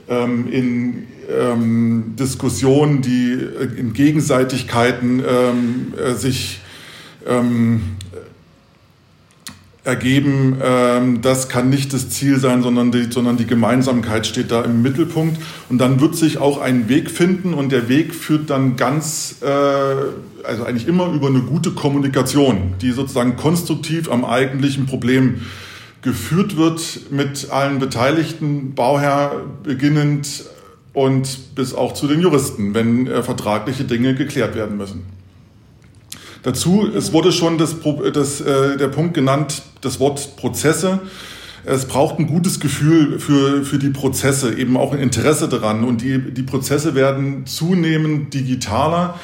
ähm, 0.08 0.52
in 0.52 1.06
ähm, 1.30 2.14
Diskussionen, 2.18 3.00
die 3.00 3.32
äh, 3.32 3.78
in 3.78 3.92
Gegenseitigkeiten 3.92 5.22
ähm, 5.26 5.94
äh, 5.96 6.12
sich 6.14 6.60
ähm, 7.26 7.96
ergeben, 9.82 10.58
ähm, 10.62 11.22
das 11.22 11.48
kann 11.48 11.70
nicht 11.70 11.92
das 11.94 12.10
Ziel 12.10 12.38
sein, 12.38 12.62
sondern 12.62 12.92
die, 12.92 13.10
sondern 13.10 13.36
die 13.36 13.46
Gemeinsamkeit 13.46 14.26
steht 14.26 14.50
da 14.50 14.62
im 14.62 14.82
Mittelpunkt. 14.82 15.40
Und 15.68 15.78
dann 15.78 16.00
wird 16.00 16.16
sich 16.16 16.38
auch 16.38 16.60
ein 16.60 16.88
Weg 16.88 17.10
finden 17.10 17.54
und 17.54 17.72
der 17.72 17.88
Weg 17.88 18.14
führt 18.14 18.50
dann 18.50 18.76
ganz, 18.76 19.36
äh, 19.42 19.46
also 20.44 20.64
eigentlich 20.64 20.86
immer 20.86 21.12
über 21.12 21.28
eine 21.28 21.40
gute 21.40 21.70
Kommunikation, 21.70 22.74
die 22.82 22.90
sozusagen 22.90 23.36
konstruktiv 23.36 24.10
am 24.10 24.24
eigentlichen 24.24 24.86
Problem 24.86 25.42
geführt 26.02 26.56
wird 26.56 27.10
mit 27.10 27.50
allen 27.50 27.78
Beteiligten, 27.78 28.74
Bauherr 28.74 29.42
beginnend 29.62 30.44
und 30.92 31.54
bis 31.54 31.74
auch 31.74 31.94
zu 31.94 32.06
den 32.06 32.20
Juristen, 32.20 32.74
wenn 32.74 33.06
äh, 33.06 33.22
vertragliche 33.22 33.84
Dinge 33.84 34.14
geklärt 34.14 34.54
werden 34.54 34.76
müssen. 34.76 35.19
Dazu, 36.42 36.88
es 36.94 37.12
wurde 37.12 37.32
schon 37.32 37.58
das, 37.58 37.76
das, 38.12 38.40
äh, 38.40 38.76
der 38.76 38.88
Punkt 38.88 39.14
genannt, 39.14 39.62
das 39.80 40.00
Wort 40.00 40.36
Prozesse. 40.36 41.00
Es 41.64 41.84
braucht 41.84 42.18
ein 42.18 42.26
gutes 42.26 42.60
Gefühl 42.60 43.18
für, 43.18 43.64
für 43.64 43.78
die 43.78 43.90
Prozesse, 43.90 44.54
eben 44.58 44.76
auch 44.76 44.92
ein 44.92 44.98
Interesse 44.98 45.48
daran. 45.48 45.84
Und 45.84 46.00
die, 46.00 46.32
die 46.32 46.42
Prozesse 46.42 46.94
werden 46.94 47.44
zunehmend 47.46 48.32
digitaler. 48.32 49.14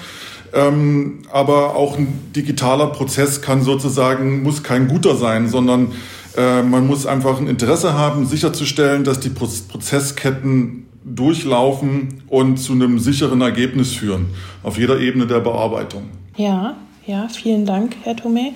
Ähm, 0.53 1.23
aber 1.33 1.75
auch 1.75 1.99
ein 1.99 2.31
digitaler 2.35 2.89
Prozess 2.89 3.41
kann 3.41 3.63
sozusagen, 3.63 4.43
muss 4.43 4.63
kein 4.63 4.89
guter 4.89 5.17
sein, 5.17 5.49
sondern 5.49 5.93
äh, 6.37 6.63
man 6.63 6.87
muss 6.87 7.07
einfach 7.07 7.41
ein 7.41 7.49
Interesse 7.49 7.95
haben, 7.95 8.27
sicherzustellen, 8.27 9.05
dass 9.05 9.21
die 9.21 9.31
Prozessketten 9.31 10.87
durchlaufen 11.05 12.23
und 12.29 12.59
zu 12.59 12.73
einem 12.73 12.99
sicheren 12.99 13.41
Ergebnis 13.41 13.93
führen, 13.93 14.27
auf 14.63 14.79
jeder 14.79 15.01
Ebene 15.01 15.27
der 15.27 15.41
Bearbeitung. 15.41 16.05
Ja, 16.37 16.77
ja, 17.07 17.29
vielen 17.29 17.67
Dank, 17.67 17.97
Herr 18.03 18.17
Thome. 18.17 18.53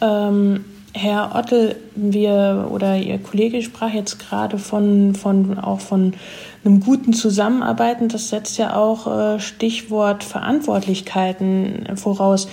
Ähm, 0.00 0.64
Herr 0.92 1.34
Ottel, 1.34 1.76
wir 1.94 2.68
oder 2.70 2.96
Ihr 2.96 3.18
Kollege 3.18 3.60
sprach 3.60 3.92
jetzt 3.92 4.18
gerade 4.18 4.58
von, 4.58 5.14
von 5.14 5.58
auch 5.58 5.80
von 5.80 6.14
einem 6.64 6.80
guten 6.80 7.12
Zusammenarbeiten. 7.12 8.08
Das 8.08 8.30
setzt 8.30 8.56
ja 8.56 8.74
auch 8.74 9.06
äh, 9.06 9.40
Stichwort 9.40 10.24
Verantwortlichkeiten 10.24 11.96
voraus. 11.96 12.48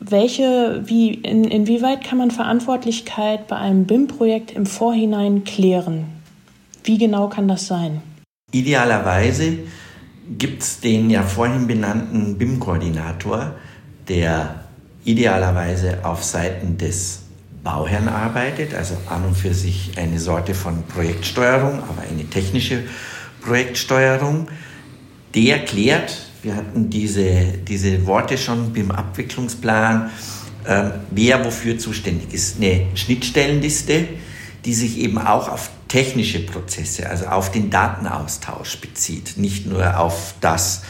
Welche, 0.00 0.82
wie, 0.84 1.14
in, 1.14 1.44
inwieweit 1.44 2.04
kann 2.04 2.18
man 2.18 2.30
Verantwortlichkeit 2.30 3.48
bei 3.48 3.56
einem 3.56 3.86
BIM-Projekt 3.86 4.52
im 4.52 4.66
Vorhinein 4.66 5.44
klären? 5.44 6.04
Wie 6.84 6.98
genau 6.98 7.28
kann 7.28 7.48
das 7.48 7.66
sein? 7.66 8.02
Idealerweise 8.52 9.58
gibt 10.36 10.62
es 10.62 10.80
den 10.80 11.08
ja 11.08 11.22
vorhin 11.22 11.66
benannten 11.66 12.36
BIM-Koordinator, 12.36 13.54
der 14.08 14.57
idealerweise 15.08 16.04
auf 16.04 16.22
Seiten 16.22 16.76
des 16.76 17.20
Bauherrn 17.64 18.08
arbeitet, 18.08 18.74
also 18.74 18.96
an 19.08 19.24
und 19.24 19.34
für 19.36 19.54
sich 19.54 19.92
eine 19.96 20.20
Sorte 20.20 20.54
von 20.54 20.84
Projektsteuerung, 20.84 21.82
aber 21.82 22.02
eine 22.08 22.28
technische 22.28 22.84
Projektsteuerung. 23.40 24.48
Der 25.34 25.64
klärt, 25.64 26.16
wir 26.42 26.56
hatten 26.56 26.90
diese, 26.90 27.44
diese 27.66 28.06
Worte 28.06 28.36
schon 28.36 28.72
beim 28.72 28.90
Abwicklungsplan, 28.90 30.10
äh, 30.64 30.90
wer 31.10 31.44
wofür 31.44 31.78
zuständig 31.78 32.32
ist. 32.32 32.58
Eine 32.58 32.86
Schnittstellenliste, 32.94 34.08
die 34.64 34.74
sich 34.74 34.98
eben 34.98 35.18
auch 35.18 35.48
auf 35.48 35.70
technische 35.88 36.40
Prozesse, 36.40 37.08
also 37.08 37.26
auf 37.26 37.50
den 37.50 37.70
Datenaustausch 37.70 38.78
bezieht, 38.80 39.38
nicht 39.38 39.66
nur 39.66 39.98
auf 39.98 40.34
das, 40.40 40.82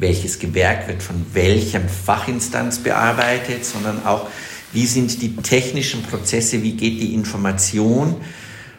welches 0.00 0.38
Gewerk 0.38 0.88
wird 0.88 1.02
von 1.02 1.26
welchem 1.32 1.88
Fachinstanz 1.88 2.78
bearbeitet, 2.78 3.64
sondern 3.64 4.04
auch, 4.04 4.26
wie 4.72 4.86
sind 4.86 5.20
die 5.20 5.36
technischen 5.36 6.02
Prozesse, 6.02 6.62
wie 6.62 6.72
geht 6.72 7.00
die 7.00 7.14
Information 7.14 8.16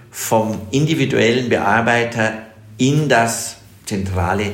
vom 0.10 0.60
individuellen 0.72 1.50
Bearbeiter 1.50 2.34
in 2.78 3.08
das 3.08 3.58
zentrale 3.86 4.52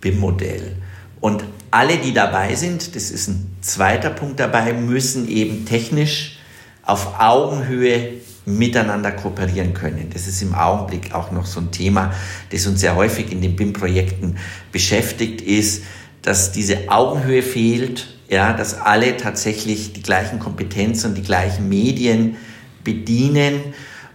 BIM-Modell. 0.00 0.76
Und 1.20 1.44
alle, 1.70 1.98
die 1.98 2.12
dabei 2.12 2.54
sind, 2.54 2.94
das 2.96 3.10
ist 3.10 3.28
ein 3.28 3.56
zweiter 3.60 4.10
Punkt 4.10 4.40
dabei, 4.40 4.72
müssen 4.72 5.28
eben 5.28 5.66
technisch 5.66 6.38
auf 6.82 7.20
Augenhöhe 7.20 8.17
miteinander 8.56 9.12
kooperieren 9.12 9.74
können. 9.74 10.10
Das 10.12 10.26
ist 10.26 10.40
im 10.42 10.54
Augenblick 10.54 11.14
auch 11.14 11.30
noch 11.30 11.46
so 11.46 11.60
ein 11.60 11.70
Thema, 11.70 12.12
das 12.50 12.66
uns 12.66 12.80
sehr 12.80 12.96
häufig 12.96 13.30
in 13.30 13.42
den 13.42 13.56
BIM-Projekten 13.56 14.36
beschäftigt, 14.72 15.40
ist, 15.40 15.82
dass 16.22 16.52
diese 16.52 16.88
Augenhöhe 16.90 17.42
fehlt, 17.42 18.08
ja, 18.28 18.52
dass 18.52 18.74
alle 18.74 19.16
tatsächlich 19.16 19.92
die 19.92 20.02
gleichen 20.02 20.38
Kompetenzen 20.38 21.10
und 21.10 21.14
die 21.14 21.22
gleichen 21.22 21.68
Medien 21.68 22.36
bedienen 22.84 23.60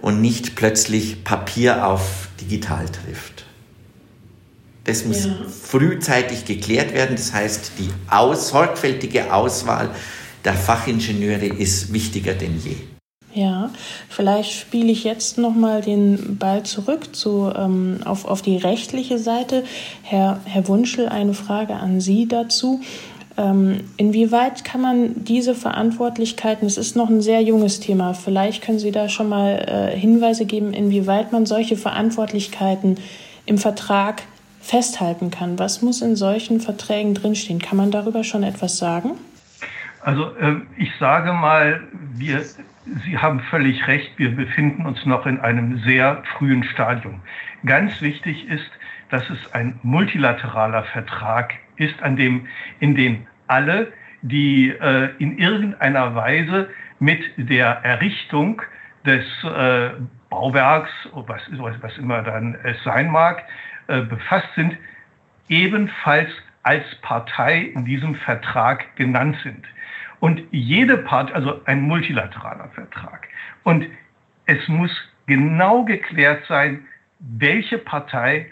und 0.02 0.22
nicht 0.22 0.56
plötzlich 0.56 1.24
Papier 1.24 1.88
auf 1.88 2.28
digital 2.42 2.86
trifft. 2.86 3.46
Das 4.84 5.06
muss 5.06 5.26
ja. 5.26 5.32
frühzeitig 5.48 6.46
geklärt 6.46 6.94
werden. 6.94 7.16
Das 7.16 7.34
heißt, 7.34 7.72
die 7.80 7.90
aus, 8.10 8.50
sorgfältige 8.50 9.34
Auswahl 9.34 9.90
der 10.44 10.54
Fachingenieure 10.54 11.46
ist 11.46 11.94
wichtiger 11.94 12.34
denn 12.34 12.60
je. 12.60 12.76
Ja, 13.36 13.72
vielleicht 14.10 14.52
spiele 14.52 14.92
ich 14.92 15.04
jetzt 15.04 15.40
nochmal 15.40 15.82
den 15.82 16.38
Ball 16.38 16.64
zurück 16.64 17.16
zu, 17.16 17.52
ähm, 17.56 18.00
auf, 18.06 18.26
auf 18.26 18.44
die 18.44 18.58
rechtliche 18.58 19.18
Seite. 19.18 19.64
Herr, 20.04 20.40
Herr 20.46 20.68
Wunschel, 20.68 21.10
eine 21.10 21.34
Frage 21.34 21.74
an 21.74 22.00
Sie 22.00 22.28
dazu. 22.28 22.82
Ähm, 23.36 23.80
inwieweit 23.98 24.64
kann 24.64 24.82
man 24.82 25.24
diese 25.24 25.56
Verantwortlichkeiten, 25.56 26.68
es 26.68 26.78
ist 26.78 26.96
noch 26.96 27.10
ein 27.10 27.22
sehr 27.22 27.42
junges 27.42 27.80
Thema, 27.80 28.14
vielleicht 28.14 28.62
können 28.62 28.78
Sie 28.78 28.92
da 28.92 29.10
schon 29.10 29.28
mal 29.28 29.92
äh, 29.94 29.98
Hinweise 29.98 30.46
geben, 30.46 30.72
inwieweit 30.72 31.32
man 31.32 31.48
solche 31.48 31.76
Verantwortlichkeiten 31.76 32.98
im 33.48 33.58
Vertrag 33.58 34.22
festhalten 34.62 35.32
kann? 35.32 35.58
Was 35.58 35.82
muss 35.82 36.04
in 36.04 36.16
solchen 36.16 36.62
Verträgen 36.62 37.16
drinstehen? 37.16 37.60
Kann 37.60 37.78
man 37.78 37.90
darüber 37.90 38.24
schon 38.24 38.44
etwas 38.44 38.78
sagen? 38.78 39.14
Also 40.04 40.36
äh, 40.38 40.56
ich 40.78 40.92
sage 41.00 41.32
mal, 41.34 41.82
wir, 42.16 42.42
Sie 43.06 43.18
haben 43.18 43.40
völlig 43.40 43.88
recht, 43.88 44.12
wir 44.18 44.36
befinden 44.36 44.86
uns 44.86 45.06
noch 45.06 45.26
in 45.26 45.40
einem 45.40 45.80
sehr 45.80 46.22
frühen 46.38 46.64
Stadium. 46.64 47.22
Ganz 47.66 48.02
wichtig 48.02 48.48
ist, 48.50 48.70
dass 49.10 49.30
es 49.30 49.54
ein 49.54 49.80
multilateraler 49.84 50.84
Vertrag 50.84 51.54
ist, 51.78 52.02
an 52.04 52.18
dem, 52.18 52.48
in 52.80 52.96
dem 52.96 53.26
alle, 53.48 53.94
die 54.22 54.70
äh, 54.70 55.10
in 55.20 55.38
irgendeiner 55.38 56.16
Weise 56.16 56.70
mit 57.00 57.22
der 57.38 57.84
Errichtung 57.84 58.62
des 59.06 59.26
äh, 59.44 59.92
Bauwerks, 60.30 60.92
was, 61.14 61.42
was 61.82 61.98
immer 61.98 62.22
dann 62.24 62.58
es 62.64 62.82
sein 62.84 63.10
mag, 63.10 63.44
äh, 63.88 64.02
befasst 64.02 64.50
sind, 64.56 64.78
ebenfalls 65.48 66.30
als 66.64 66.84
Partei 67.02 67.72
in 67.76 67.86
diesem 67.86 68.16
Vertrag 68.16 68.96
genannt 68.96 69.38
sind. 69.44 69.66
Und 70.24 70.42
jede 70.52 71.00
Part, 71.00 71.34
also 71.34 71.60
ein 71.66 71.82
multilateraler 71.82 72.70
Vertrag. 72.70 73.28
Und 73.66 73.88
es 74.46 74.66
muss 74.70 74.90
genau 75.26 75.84
geklärt 75.84 76.46
sein, 76.48 76.86
welche 77.20 77.78
Partei 77.78 78.50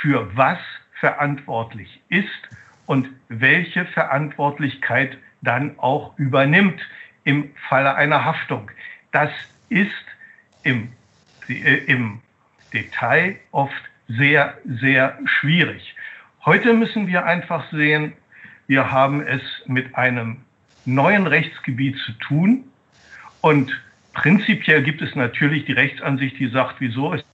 für 0.00 0.34
was 0.34 0.56
verantwortlich 0.98 2.00
ist 2.08 2.48
und 2.86 3.06
welche 3.28 3.84
Verantwortlichkeit 3.84 5.18
dann 5.42 5.78
auch 5.78 6.18
übernimmt 6.18 6.80
im 7.24 7.50
Falle 7.68 7.96
einer 7.96 8.24
Haftung. 8.24 8.70
Das 9.12 9.30
ist 9.68 10.06
im, 10.62 10.90
im 11.86 12.22
Detail 12.72 13.36
oft 13.50 13.82
sehr, 14.08 14.56
sehr 14.64 15.18
schwierig. 15.26 15.94
Heute 16.46 16.72
müssen 16.72 17.08
wir 17.08 17.26
einfach 17.26 17.70
sehen, 17.72 18.14
wir 18.68 18.90
haben 18.90 19.20
es 19.20 19.42
mit 19.66 19.94
einem 19.96 20.38
neuen 20.94 21.26
Rechtsgebiet 21.26 21.98
zu 21.98 22.12
tun 22.12 22.64
und 23.40 23.80
prinzipiell 24.12 24.82
gibt 24.82 25.02
es 25.02 25.14
natürlich 25.14 25.64
die 25.64 25.72
Rechtsansicht, 25.72 26.38
die 26.38 26.48
sagt, 26.48 26.76
wieso 26.80 27.12
ist 27.12 27.24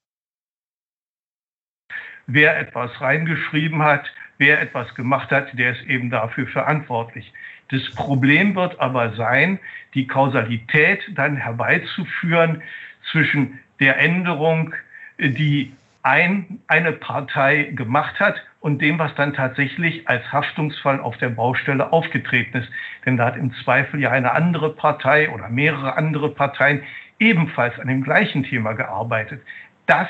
wer 2.26 2.58
etwas 2.58 3.00
reingeschrieben 3.00 3.82
hat, 3.82 4.12
wer 4.38 4.60
etwas 4.60 4.94
gemacht 4.94 5.30
hat, 5.30 5.56
der 5.58 5.72
ist 5.72 5.82
eben 5.86 6.10
dafür 6.10 6.46
verantwortlich. 6.46 7.32
Das 7.70 7.82
Problem 7.94 8.54
wird 8.54 8.78
aber 8.80 9.14
sein, 9.14 9.58
die 9.94 10.06
Kausalität 10.06 11.02
dann 11.14 11.36
herbeizuführen 11.36 12.62
zwischen 13.10 13.58
der 13.80 13.98
Änderung, 13.98 14.74
die 15.18 15.72
ein, 16.06 16.60
eine 16.68 16.92
Partei 16.92 17.64
gemacht 17.74 18.20
hat 18.20 18.36
und 18.60 18.80
dem, 18.80 18.96
was 19.00 19.12
dann 19.16 19.34
tatsächlich 19.34 20.08
als 20.08 20.22
Haftungsfall 20.32 21.00
auf 21.00 21.18
der 21.18 21.30
Baustelle 21.30 21.92
aufgetreten 21.92 22.58
ist. 22.58 22.70
Denn 23.04 23.16
da 23.16 23.26
hat 23.26 23.36
im 23.36 23.52
Zweifel 23.64 24.00
ja 24.00 24.12
eine 24.12 24.30
andere 24.30 24.72
Partei 24.72 25.28
oder 25.30 25.48
mehrere 25.48 25.96
andere 25.96 26.30
Parteien 26.30 26.84
ebenfalls 27.18 27.76
an 27.80 27.88
dem 27.88 28.04
gleichen 28.04 28.44
Thema 28.44 28.74
gearbeitet. 28.74 29.42
Das 29.86 30.06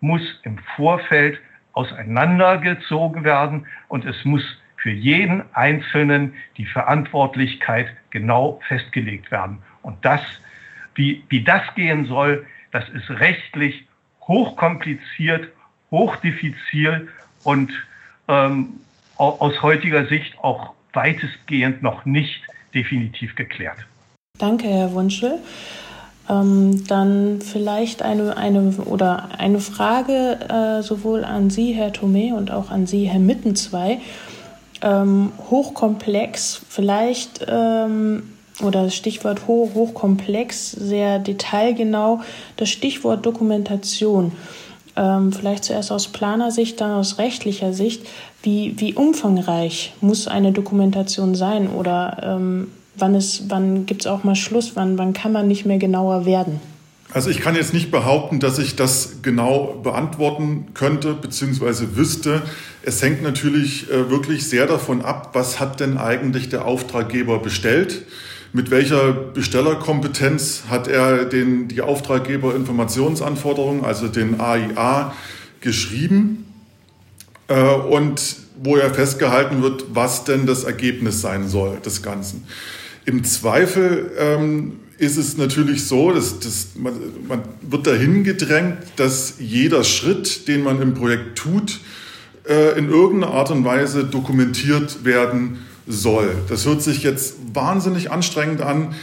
muss 0.00 0.22
im 0.42 0.58
Vorfeld 0.76 1.40
auseinandergezogen 1.72 3.24
werden 3.24 3.66
und 3.88 4.04
es 4.04 4.22
muss 4.26 4.44
für 4.76 4.90
jeden 4.90 5.42
Einzelnen 5.54 6.34
die 6.58 6.66
Verantwortlichkeit 6.66 7.88
genau 8.10 8.60
festgelegt 8.68 9.30
werden. 9.30 9.62
Und 9.80 10.04
das, 10.04 10.20
wie, 10.94 11.24
wie 11.30 11.42
das 11.42 11.62
gehen 11.74 12.04
soll, 12.04 12.46
das 12.70 12.86
ist 12.90 13.08
rechtlich 13.08 13.87
hochkompliziert, 14.28 15.48
hochdifizil 15.90 17.08
und 17.44 17.72
ähm, 18.28 18.80
aus 19.16 19.62
heutiger 19.62 20.06
Sicht 20.06 20.38
auch 20.42 20.74
weitestgehend 20.92 21.82
noch 21.82 22.04
nicht 22.04 22.42
definitiv 22.74 23.34
geklärt. 23.34 23.78
Danke, 24.38 24.68
Herr 24.68 24.92
Wunschel. 24.92 25.38
Ähm, 26.28 26.84
dann 26.86 27.40
vielleicht 27.40 28.02
eine, 28.02 28.36
eine 28.36 28.72
oder 28.84 29.30
eine 29.38 29.60
Frage 29.60 30.38
äh, 30.48 30.82
sowohl 30.82 31.24
an 31.24 31.50
Sie, 31.50 31.72
Herr 31.72 31.92
Thome, 31.92 32.34
und 32.34 32.50
auch 32.50 32.70
an 32.70 32.86
Sie, 32.86 33.06
Herr 33.06 33.18
Mittenzwei. 33.18 33.98
Ähm, 34.82 35.32
hochkomplex, 35.50 36.64
vielleicht 36.68 37.44
ähm, 37.48 38.37
oder 38.62 38.84
das 38.84 38.94
Stichwort 38.94 39.46
hoch, 39.46 39.74
hochkomplex, 39.74 40.72
sehr 40.72 41.18
detailgenau, 41.18 42.20
das 42.56 42.70
Stichwort 42.70 43.24
Dokumentation. 43.24 44.32
Ähm, 44.96 45.32
vielleicht 45.32 45.64
zuerst 45.64 45.92
aus 45.92 46.08
Planersicht, 46.08 46.80
dann 46.80 46.90
aus 46.90 47.18
rechtlicher 47.18 47.72
Sicht. 47.72 48.06
Wie, 48.42 48.74
wie 48.78 48.94
umfangreich 48.94 49.94
muss 50.00 50.26
eine 50.26 50.52
Dokumentation 50.52 51.34
sein 51.34 51.68
oder 51.68 52.20
ähm, 52.22 52.68
wann, 52.96 53.22
wann 53.48 53.86
gibt 53.86 54.02
es 54.02 54.06
auch 54.06 54.24
mal 54.24 54.34
Schluss, 54.34 54.72
wann, 54.74 54.98
wann 54.98 55.12
kann 55.12 55.32
man 55.32 55.46
nicht 55.46 55.66
mehr 55.66 55.78
genauer 55.78 56.24
werden? 56.26 56.60
Also 57.10 57.30
ich 57.30 57.40
kann 57.40 57.54
jetzt 57.54 57.72
nicht 57.72 57.90
behaupten, 57.90 58.38
dass 58.38 58.58
ich 58.58 58.76
das 58.76 59.22
genau 59.22 59.80
beantworten 59.82 60.66
könnte 60.74 61.14
bzw. 61.14 61.96
wüsste. 61.96 62.42
Es 62.82 63.00
hängt 63.00 63.22
natürlich 63.22 63.90
äh, 63.90 64.10
wirklich 64.10 64.46
sehr 64.46 64.66
davon 64.66 65.02
ab, 65.02 65.30
was 65.32 65.58
hat 65.58 65.80
denn 65.80 65.96
eigentlich 65.96 66.50
der 66.50 66.66
Auftraggeber 66.66 67.38
bestellt 67.38 68.02
mit 68.52 68.70
welcher 68.70 69.12
Bestellerkompetenz 69.12 70.64
hat 70.68 70.88
er 70.88 71.24
den, 71.24 71.68
die 71.68 71.82
Auftraggeberinformationsanforderungen, 71.82 73.84
also 73.84 74.08
den 74.08 74.40
AIA, 74.40 75.14
geschrieben 75.60 76.46
äh, 77.48 77.62
und 77.62 78.36
wo 78.62 78.76
er 78.76 78.92
festgehalten 78.92 79.62
wird, 79.62 79.86
was 79.92 80.24
denn 80.24 80.46
das 80.46 80.64
Ergebnis 80.64 81.20
sein 81.20 81.48
soll 81.48 81.78
des 81.84 82.02
Ganzen. 82.02 82.44
Im 83.04 83.24
Zweifel 83.24 84.10
ähm, 84.18 84.80
ist 84.98 85.16
es 85.16 85.36
natürlich 85.36 85.84
so, 85.84 86.12
dass, 86.12 86.40
dass 86.40 86.68
man, 86.76 86.94
man 87.28 87.42
wird 87.62 87.86
dahin 87.86 88.24
gedrängt, 88.24 88.78
dass 88.96 89.34
jeder 89.38 89.84
Schritt, 89.84 90.48
den 90.48 90.62
man 90.62 90.82
im 90.82 90.94
Projekt 90.94 91.38
tut, 91.38 91.80
äh, 92.48 92.78
in 92.78 92.88
irgendeiner 92.88 93.32
Art 93.32 93.50
und 93.50 93.64
Weise 93.64 94.04
dokumentiert 94.04 95.04
werden 95.04 95.58
soll. 95.88 96.34
Das 96.48 96.66
hört 96.66 96.82
sich 96.82 97.02
jetzt 97.02 97.36
wahnsinnig 97.54 98.10
anstrengend 98.10 98.60
an. 98.60 98.94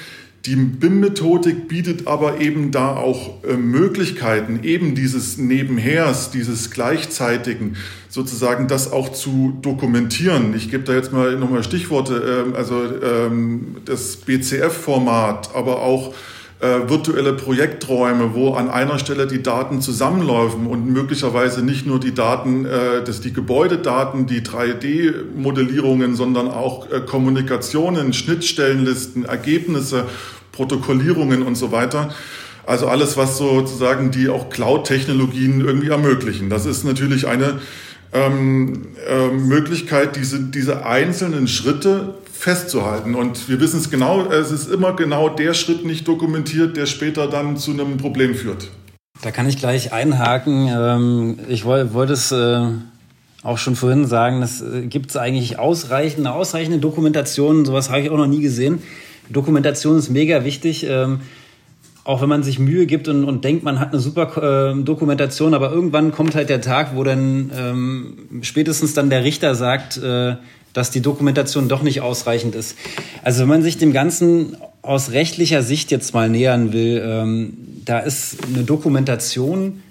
Die 0.46 0.56
BIM-Methodik 0.56 1.68
bietet 1.68 2.06
aber 2.06 2.40
eben 2.40 2.70
da 2.70 2.96
auch 2.96 3.44
äh, 3.44 3.58
Möglichkeiten, 3.58 4.60
eben 4.62 4.94
dieses 4.94 5.40
Nebenhers, 5.40 6.30
dieses 6.30 6.70
Gleichzeitigen, 6.70 7.78
sozusagen 8.10 8.68
das 8.68 8.92
auch 8.92 9.12
zu 9.12 9.58
dokumentieren. 9.64 10.54
Ich 10.56 10.70
gebe 10.70 10.84
da 10.84 10.94
jetzt 10.94 11.12
mal 11.12 11.36
nochmal 11.36 11.64
Stichworte, 11.64 12.54
äh, 12.54 12.56
also 12.56 12.84
ähm, 13.02 13.78
das 13.86 14.18
BCF-Format, 14.18 15.56
aber 15.56 15.82
auch 15.82 16.14
äh, 16.66 16.90
virtuelle 16.90 17.34
Projekträume, 17.34 18.34
wo 18.34 18.54
an 18.54 18.70
einer 18.70 18.98
Stelle 18.98 19.28
die 19.28 19.44
Daten 19.44 19.82
zusammenlaufen 19.82 20.66
und 20.68 20.88
möglicherweise 20.88 21.64
nicht 21.64 21.86
nur 21.86 22.00
die 22.00 22.14
Daten, 22.14 22.66
äh, 22.66 23.04
das 23.06 23.22
die 23.22 23.34
Gebäudedaten, 23.34 24.26
die 24.26 24.42
3D-Modellierungen, 24.42 26.16
sondern 26.16 26.48
auch 26.48 26.90
äh, 26.90 27.02
Kommunikationen, 27.02 28.14
Schnittstellenlisten, 28.14 29.26
Ergebnisse, 29.26 30.06
Protokollierungen 30.52 31.44
und 31.44 31.56
so 31.56 31.72
weiter. 31.72 32.10
Also 32.66 32.88
alles, 32.88 33.16
was 33.16 33.38
sozusagen 33.38 34.10
die 34.10 34.30
auch 34.30 34.50
Cloud-Technologien 34.50 35.62
irgendwie 35.62 35.90
ermöglichen. 35.90 36.50
Das 36.50 36.66
ist 36.66 36.84
natürlich 36.84 37.28
eine 37.28 37.60
ähm, 38.12 38.88
äh, 39.08 39.28
Möglichkeit, 39.28 40.16
diese, 40.16 40.40
diese 40.40 40.86
einzelnen 40.86 41.48
Schritte 41.48 42.16
festzuhalten. 42.38 43.16
Und 43.16 43.50
wir 43.50 43.60
wissen 43.60 43.80
es 43.80 43.90
genau, 43.90 44.26
es 44.26 44.52
ist 44.52 44.70
immer 44.70 44.96
genau 44.96 45.30
der 45.30 45.54
Schritt 45.54 45.86
nicht 45.86 46.08
dokumentiert, 46.08 46.78
der 46.78 46.86
später 46.86 47.28
dann 47.28 47.58
zu 47.58 47.72
einem 47.72 47.98
Problem 47.98 48.36
führt. 48.36 48.70
Da 49.22 49.32
kann 49.32 49.48
ich 49.48 49.58
gleich 49.58 49.94
einhaken. 49.94 50.68
Ähm, 50.68 51.40
ich 51.48 51.66
wollte 51.66 52.14
es 52.14 52.32
äh, 52.32 52.68
auch 53.44 53.58
schon 53.58 53.76
vorhin 53.76 54.06
sagen, 54.06 54.42
es 54.42 54.62
äh, 54.62 54.82
gibt 54.88 55.16
eigentlich 55.16 55.58
ausreichende, 55.58 56.32
ausreichende 56.32 56.80
Dokumentation. 56.80 57.66
Sowas 57.66 57.90
habe 57.90 58.02
ich 58.02 58.10
auch 58.10 58.18
noch 58.18 58.28
nie 58.28 58.42
gesehen. 58.42 58.84
Dokumentation 59.30 59.98
ist 59.98 60.10
mega 60.10 60.44
wichtig. 60.44 60.86
Ähm, 60.88 61.22
auch 62.04 62.22
wenn 62.22 62.30
man 62.30 62.44
sich 62.44 62.60
Mühe 62.60 62.86
gibt 62.86 63.08
und, 63.08 63.24
und 63.24 63.44
denkt, 63.44 63.64
man 63.64 63.80
hat 63.80 63.92
eine 63.92 64.00
super 64.00 64.74
äh, 64.74 64.84
Dokumentation, 64.84 65.56
aber 65.56 65.72
irgendwann 65.72 66.12
kommt 66.12 66.36
halt 66.36 66.50
der 66.50 66.62
Tag, 66.62 66.96
wo 66.96 67.04
dann 67.04 67.52
ähm, 67.58 68.42
spätestens 68.42 68.94
dann 68.94 69.10
der 69.10 69.24
Richter 69.24 69.56
sagt, 69.56 70.00
dass 70.76 70.92
die 70.92 71.02
Dokumentation 71.02 71.70
doch 71.70 71.82
nicht 71.82 72.02
ausreichend 72.02 72.54
ist. 72.54 72.78
Also 73.24 73.42
wenn 73.42 73.48
man 73.48 73.64
sich 73.64 73.78
dem 73.78 73.94
Ganzen 73.94 74.58
aus 74.82 75.12
rechtlicher 75.12 75.64
Sicht 75.64 75.90
jetzt 75.90 76.14
mal 76.14 76.30
nähern 76.30 76.74
will, 76.74 77.02
ähm, 77.04 77.54
da 77.86 78.00
ist 78.00 78.38
eine 78.46 78.66
Dokumentation 78.66 79.82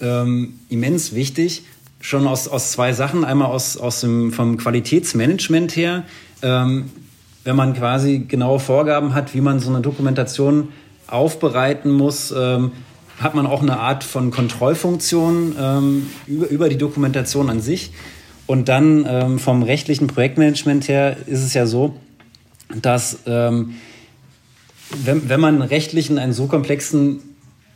ähm, 0.00 0.58
immens 0.68 1.14
wichtig, 1.14 1.62
schon 2.00 2.26
aus, 2.26 2.48
aus 2.48 2.72
zwei 2.72 2.92
Sachen. 2.92 3.24
Einmal 3.24 3.48
aus, 3.48 3.76
aus 3.76 4.00
dem, 4.00 4.32
vom 4.32 4.56
Qualitätsmanagement 4.56 5.76
her, 5.76 6.02
ähm, 6.42 6.90
wenn 7.44 7.54
man 7.54 7.72
quasi 7.74 8.24
genaue 8.26 8.58
Vorgaben 8.58 9.14
hat, 9.14 9.34
wie 9.34 9.40
man 9.40 9.60
so 9.60 9.70
eine 9.70 9.82
Dokumentation 9.82 10.70
aufbereiten 11.06 11.92
muss, 11.92 12.34
ähm, 12.36 12.72
hat 13.20 13.36
man 13.36 13.46
auch 13.46 13.62
eine 13.62 13.78
Art 13.78 14.02
von 14.02 14.32
Kontrollfunktion 14.32 15.54
ähm, 15.60 16.06
über, 16.26 16.48
über 16.48 16.68
die 16.68 16.78
Dokumentation 16.78 17.50
an 17.50 17.60
sich. 17.60 17.92
Und 18.46 18.68
dann 18.68 19.06
ähm, 19.08 19.38
vom 19.38 19.62
rechtlichen 19.62 20.06
Projektmanagement 20.06 20.88
her 20.88 21.16
ist 21.26 21.42
es 21.42 21.54
ja 21.54 21.66
so, 21.66 21.96
dass 22.82 23.20
ähm, 23.26 23.74
wenn, 25.04 25.28
wenn 25.28 25.40
man 25.40 25.62
rechtlich 25.62 26.10
in 26.10 26.18
einem 26.18 26.32
so 26.32 26.46
komplexen 26.46 27.20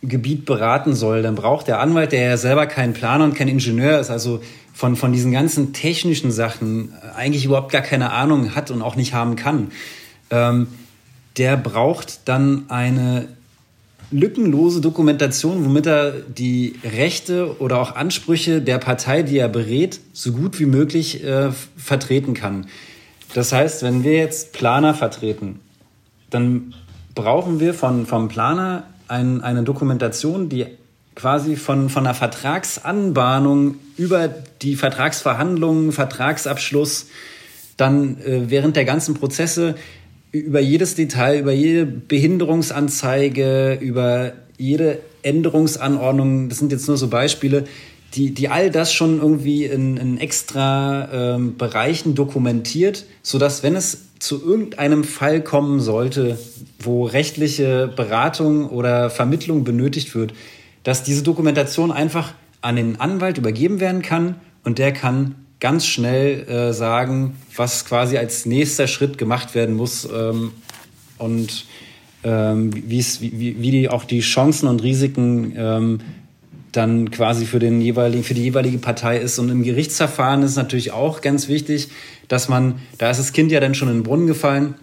Gebiet 0.03 0.45
beraten 0.45 0.95
soll, 0.95 1.23
dann 1.23 1.35
braucht 1.35 1.67
der 1.67 1.81
Anwalt, 1.81 2.13
der 2.13 2.23
ja 2.23 2.37
selber 2.37 2.67
kein 2.67 2.93
Planer 2.93 3.25
und 3.25 3.35
kein 3.35 3.49
Ingenieur 3.49 3.99
ist, 3.99 4.11
also 4.11 4.41
von, 4.73 4.95
von 4.95 5.13
diesen 5.13 5.33
ganzen 5.33 5.73
technischen 5.73 6.31
Sachen 6.31 6.93
eigentlich 7.17 7.45
überhaupt 7.45 7.73
gar 7.73 7.83
keine 7.83 8.13
Ahnung 8.13 8.55
hat 8.55 8.71
und 8.71 8.83
auch 8.83 8.95
nicht 8.95 9.13
haben 9.13 9.35
kann, 9.35 9.73
ähm, 10.31 10.69
der 11.37 11.57
braucht 11.57 12.29
dann 12.29 12.69
eine 12.69 13.29
lückenlose 14.11 14.81
Dokumentation, 14.81 15.65
womit 15.65 15.87
er 15.87 16.13
die 16.13 16.77
Rechte 16.83 17.61
oder 17.61 17.81
auch 17.81 17.95
Ansprüche 17.95 18.63
der 18.63 18.79
Partei, 18.79 19.23
die 19.23 19.39
er 19.39 19.49
berät, 19.49 20.01
so 20.13 20.33
gut 20.33 20.59
wie 20.59 20.67
möglich 20.67 21.23
äh, 21.25 21.51
vertreten 21.77 22.35
kann. 22.35 22.67
Das 23.35 23.53
heißt, 23.53 23.83
wenn 23.83 24.05
wir 24.05 24.15
jetzt 24.15 24.53
Planer 24.53 24.95
vertreten, 24.95 25.61
dann 26.31 26.75
brauchen 27.15 27.61
wir 27.61 27.75
von, 27.75 28.07
vom 28.07 28.29
Planer 28.29 28.85
ein, 29.09 29.43
eine 29.43 29.63
Dokumentation, 29.63 30.49
die 30.49 30.67
quasi 31.15 31.57
von, 31.57 31.91
von 31.91 32.05
der 32.05 32.15
Vertragsanbahnung 32.15 33.77
über 33.97 34.29
die 34.29 34.77
Vertragsverhandlungen, 34.77 35.93
Vertragsabschluss, 35.93 37.09
dann 37.77 38.21
äh, 38.23 38.51
während 38.51 38.77
der 38.77 38.85
ganzen 38.85 39.15
Prozesse 39.15 39.75
über 40.33 40.61
jedes 40.61 40.95
Detail, 40.95 41.41
über 41.41 41.53
jede 41.53 41.87
Behinderungsanzeige, 41.87 43.79
über 43.81 44.33
jede 44.59 44.99
Änderungsanordnung, 45.23 46.49
das 46.49 46.59
sind 46.59 46.73
jetzt 46.73 46.89
nur 46.89 46.97
so 46.97 47.09
Beispiele, 47.09 47.65
die, 48.15 48.33
die 48.33 48.49
all 48.49 48.71
das 48.71 48.93
schon 48.93 49.19
irgendwie 49.21 49.65
in, 49.65 49.97
in 49.97 50.19
extra 50.19 51.09
ähm, 51.13 51.57
Bereichen 51.57 52.15
dokumentiert, 52.15 53.05
sodass 53.23 53.63
wenn 53.63 53.77
es 53.77 54.09
zu 54.19 54.43
irgendeinem 54.43 55.05
Fall 55.05 55.43
kommen 55.43 55.81
sollte, 55.81 56.39
wo 56.79 57.05
rechtliche 57.05 57.93
Beratung 57.95 58.69
oder 58.71 59.11
Vermittlung 59.11 59.65
benötigt 59.65 60.15
wird, 60.15 60.33
dass 60.83 61.03
diese 61.03 61.23
Dokumentation 61.23 61.93
einfach 61.93 62.35
an 62.61 62.77
den 62.77 63.01
Anwalt 63.01 63.39
übergeben 63.39 63.79
werden 63.79 64.03
kann 64.03 64.37
und 64.65 64.79
der 64.79 64.93
kann 64.93 65.35
ganz 65.61 65.87
schnell 65.87 66.49
äh, 66.49 66.73
sagen, 66.73 67.37
was 67.57 67.85
quasi 67.85 68.17
als 68.17 68.47
nächster 68.47 68.87
Schritt 68.87 69.19
gemacht 69.19 69.55
werden 69.55 69.75
muss 69.75 70.09
ähm, 70.13 70.53
und 71.19 71.67
ähm, 72.25 72.71
wie, 72.75 73.05
wie 73.21 73.71
die 73.71 73.89
auch 73.89 74.05
die 74.05 74.21
Chancen 74.21 74.69
und 74.69 74.83
Risiken 74.83 75.55
ähm, 75.57 76.01
dann 76.73 77.11
quasi 77.11 77.47
für, 77.47 77.59
den 77.59 77.81
jeweiligen, 77.81 78.25
für 78.25 78.35
die 78.35 78.43
jeweilige 78.43 78.79
Partei 78.79 79.19
ist. 79.19 79.39
Und 79.39 79.49
im 79.49 79.63
Gerichtsverfahren 79.63 80.43
ist 80.43 80.57
natürlich 80.57 80.93
auch 80.93 81.23
ganz 81.23 81.49
wichtig, 81.49 81.89
dass 82.29 82.49
man, 82.49 82.77
da 82.99 83.11
ist 83.11 83.19
das 83.19 83.33
Kind 83.33 83.51
ja 83.51 83.61
dann 83.61 83.75
schon 83.75 83.89
in 83.89 83.99
den 83.99 84.03
Brunnen 84.03 84.27
gefallen, 84.27 84.75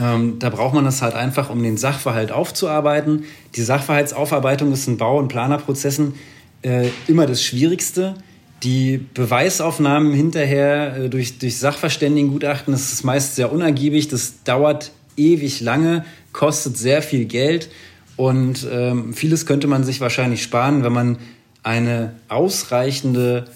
ähm, 0.00 0.38
da 0.38 0.50
braucht 0.50 0.74
man 0.74 0.84
das 0.84 1.02
halt 1.02 1.14
einfach, 1.14 1.50
um 1.50 1.62
den 1.62 1.76
Sachverhalt 1.76 2.32
aufzuarbeiten. 2.32 3.24
Die 3.54 3.62
Sachverhaltsaufarbeitung 3.62 4.72
ist 4.72 4.88
in 4.88 4.96
Bau- 4.96 5.18
und 5.18 5.28
Planerprozessen 5.28 6.14
äh, 6.62 6.88
immer 7.06 7.26
das 7.26 7.42
Schwierigste. 7.42 8.14
Die 8.62 8.98
Beweisaufnahmen 8.98 10.14
hinterher 10.14 10.96
äh, 10.96 11.08
durch, 11.08 11.38
durch 11.38 11.58
Sachverständigengutachten, 11.58 12.72
das 12.72 12.92
ist 12.92 13.04
meist 13.04 13.36
sehr 13.36 13.52
unergiebig, 13.52 14.08
das 14.08 14.42
dauert 14.44 14.92
ewig 15.16 15.60
lange, 15.60 16.04
kostet 16.32 16.76
sehr 16.76 17.02
viel 17.02 17.26
Geld 17.26 17.68
und 18.16 18.66
ähm, 18.70 19.12
vieles 19.12 19.46
könnte 19.46 19.66
man 19.66 19.84
sich 19.84 20.00
wahrscheinlich 20.00 20.42
sparen, 20.42 20.84
wenn 20.84 20.92
man 20.92 21.18
eine 21.62 22.14
ausreichende 22.28 23.46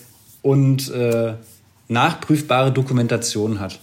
und 0.42 0.90
äh, 0.90 1.34
nachprüfbare 1.88 2.72
Dokumentation 2.72 3.60
hat. 3.60 3.78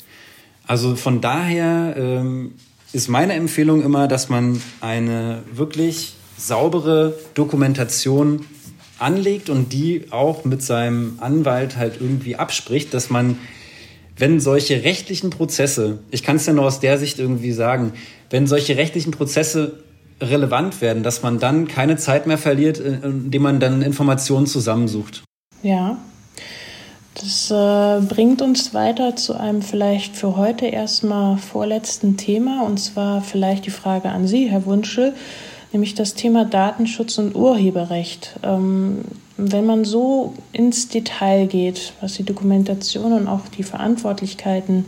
Also 0.67 0.95
von 0.95 1.21
daher 1.21 1.95
ähm, 1.97 2.53
ist 2.91 3.07
meine 3.07 3.33
Empfehlung 3.33 3.83
immer, 3.83 4.07
dass 4.07 4.29
man 4.29 4.61
eine 4.81 5.43
wirklich 5.51 6.15
saubere 6.37 7.13
Dokumentation 7.33 8.45
anlegt 8.99 9.49
und 9.49 9.73
die 9.73 10.05
auch 10.11 10.45
mit 10.45 10.61
seinem 10.61 11.17
Anwalt 11.19 11.77
halt 11.77 11.99
irgendwie 11.99 12.35
abspricht, 12.35 12.93
dass 12.93 13.09
man, 13.09 13.37
wenn 14.17 14.39
solche 14.39 14.83
rechtlichen 14.83 15.29
Prozesse, 15.29 15.99
ich 16.11 16.23
kann 16.23 16.37
es 16.37 16.45
ja 16.45 16.53
nur 16.53 16.65
aus 16.65 16.79
der 16.79 16.97
Sicht 16.97 17.19
irgendwie 17.19 17.51
sagen, 17.51 17.93
wenn 18.29 18.47
solche 18.47 18.77
rechtlichen 18.77 19.11
Prozesse 19.11 19.83
relevant 20.21 20.81
werden, 20.81 21.03
dass 21.03 21.23
man 21.23 21.39
dann 21.39 21.67
keine 21.67 21.97
Zeit 21.97 22.25
mehr 22.25 22.37
verliert, 22.37 22.79
äh, 22.79 22.99
indem 23.03 23.41
man 23.41 23.59
dann 23.59 23.81
Informationen 23.81 24.47
zusammensucht. 24.47 25.23
Ja, 25.61 25.97
das 27.15 27.49
äh, 27.49 28.05
bringt 28.05 28.41
uns 28.41 28.73
weiter 28.73 29.15
zu 29.15 29.33
einem 29.33 29.61
vielleicht 29.61 30.15
für 30.15 30.35
heute 30.35 30.65
erstmal 30.67 31.37
vorletzten 31.37 32.17
Thema, 32.17 32.63
und 32.63 32.77
zwar 32.77 33.21
vielleicht 33.21 33.65
die 33.65 33.71
Frage 33.71 34.09
an 34.09 34.27
Sie, 34.27 34.49
Herr 34.49 34.65
Wunschel 34.65 35.13
nämlich 35.75 35.93
das 35.93 36.13
Thema 36.13 36.45
Datenschutz 36.45 37.17
und 37.17 37.35
Urheberrecht. 37.35 38.39
Ähm, 38.43 39.03
wenn 39.35 39.65
man 39.65 39.83
so 39.83 40.33
ins 40.53 40.87
Detail 40.87 41.47
geht, 41.47 41.91
was 41.99 42.13
die 42.13 42.23
Dokumentation 42.23 43.11
und 43.11 43.27
auch 43.27 43.49
die 43.49 43.63
Verantwortlichkeiten 43.63 44.85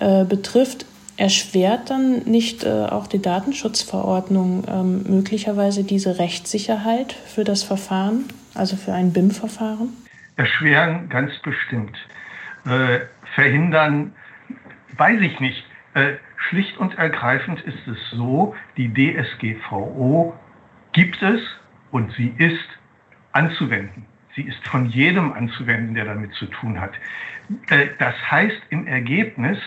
äh, 0.00 0.24
betrifft, 0.24 0.86
erschwert 1.18 1.90
dann 1.90 2.20
nicht 2.20 2.64
äh, 2.64 2.86
auch 2.86 3.06
die 3.06 3.20
Datenschutzverordnung 3.20 4.64
ähm, 4.66 5.02
möglicherweise 5.06 5.84
diese 5.84 6.18
Rechtssicherheit 6.18 7.12
für 7.12 7.44
das 7.44 7.62
Verfahren, 7.62 8.24
also 8.54 8.76
für 8.76 8.94
ein 8.94 9.12
BIM-Verfahren? 9.12 9.90
Erschweren 10.36 11.10
ganz 11.10 11.32
bestimmt. 11.42 11.96
Äh, 12.64 13.00
verhindern, 13.34 14.14
weiß 14.96 15.20
ich 15.20 15.40
nicht. 15.40 15.62
Äh, 15.96 16.18
Schlicht 16.36 16.76
und 16.76 16.98
ergreifend 16.98 17.62
ist 17.62 17.88
es 17.88 17.96
so, 18.10 18.54
die 18.76 18.92
DSGVO 18.92 20.36
gibt 20.92 21.22
es 21.22 21.40
und 21.90 22.12
sie 22.12 22.34
ist 22.36 22.68
anzuwenden. 23.32 24.04
Sie 24.34 24.42
ist 24.42 24.62
von 24.68 24.90
jedem 24.90 25.32
anzuwenden, 25.32 25.94
der 25.94 26.04
damit 26.04 26.34
zu 26.34 26.44
tun 26.46 26.78
hat. 26.78 26.92
Äh, 27.70 27.86
das 27.98 28.14
heißt 28.30 28.60
im 28.68 28.86
Ergebnis, 28.86 29.58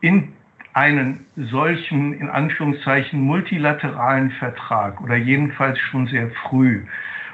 in 0.00 0.32
einen 0.72 1.26
solchen, 1.36 2.14
in 2.14 2.30
Anführungszeichen, 2.30 3.20
multilateralen 3.20 4.30
Vertrag 4.30 5.02
oder 5.02 5.16
jedenfalls 5.16 5.78
schon 5.78 6.06
sehr 6.06 6.30
früh, 6.30 6.86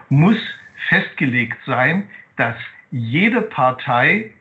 muss 0.08 0.40
festgelegt 0.88 1.58
sein, 1.66 2.08
dass 2.36 2.56
jede 2.90 3.42
Partei 3.42 4.32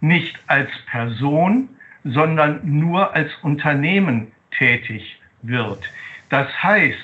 nicht 0.00 0.40
als 0.46 0.70
Person 0.86 1.68
sondern 2.12 2.60
nur 2.62 3.14
als 3.14 3.30
Unternehmen 3.42 4.32
tätig 4.56 5.20
wird. 5.42 5.90
Das 6.28 6.48
heißt, 6.62 6.98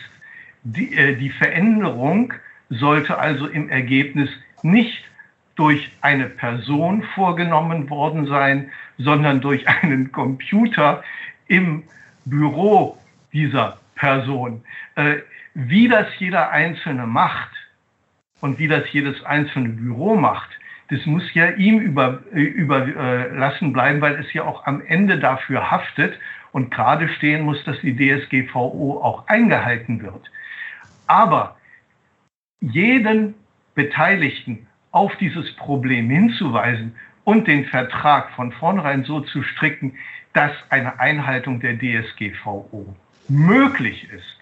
die, 0.64 0.96
äh, 0.96 1.16
die 1.16 1.30
Veränderung 1.30 2.32
sollte 2.70 3.18
also 3.18 3.46
im 3.46 3.68
Ergebnis 3.68 4.30
nicht 4.62 5.04
durch 5.56 5.90
eine 6.00 6.26
Person 6.26 7.02
vorgenommen 7.14 7.88
worden 7.90 8.26
sein, 8.26 8.70
sondern 8.98 9.40
durch 9.40 9.68
einen 9.82 10.10
Computer 10.10 11.02
im 11.46 11.84
Büro 12.24 12.98
dieser 13.32 13.78
Person. 13.94 14.64
Äh, 14.96 15.16
wie 15.54 15.88
das 15.88 16.06
jeder 16.18 16.50
Einzelne 16.50 17.06
macht 17.06 17.50
und 18.40 18.58
wie 18.58 18.68
das 18.68 18.92
jedes 18.92 19.22
einzelne 19.24 19.68
Büro 19.68 20.16
macht, 20.16 20.50
das 20.88 21.04
muss 21.06 21.22
ja 21.34 21.50
ihm 21.50 21.78
über, 21.80 22.20
äh, 22.32 22.40
überlassen 22.40 23.72
bleiben, 23.72 24.00
weil 24.00 24.14
es 24.16 24.32
ja 24.32 24.44
auch 24.44 24.66
am 24.66 24.82
Ende 24.86 25.18
dafür 25.18 25.70
haftet 25.70 26.18
und 26.52 26.70
gerade 26.70 27.08
stehen 27.08 27.42
muss, 27.42 27.62
dass 27.64 27.80
die 27.80 27.96
DSGVO 27.96 29.00
auch 29.02 29.26
eingehalten 29.26 30.02
wird. 30.02 30.30
Aber 31.06 31.56
jeden 32.60 33.34
Beteiligten 33.74 34.66
auf 34.90 35.16
dieses 35.16 35.54
Problem 35.56 36.08
hinzuweisen 36.08 36.94
und 37.24 37.48
den 37.48 37.64
Vertrag 37.64 38.30
von 38.32 38.52
vornherein 38.52 39.04
so 39.04 39.20
zu 39.20 39.42
stricken, 39.42 39.96
dass 40.32 40.52
eine 40.70 41.00
Einhaltung 41.00 41.60
der 41.60 41.76
DSGVO 41.78 42.94
möglich 43.28 44.08
ist, 44.12 44.36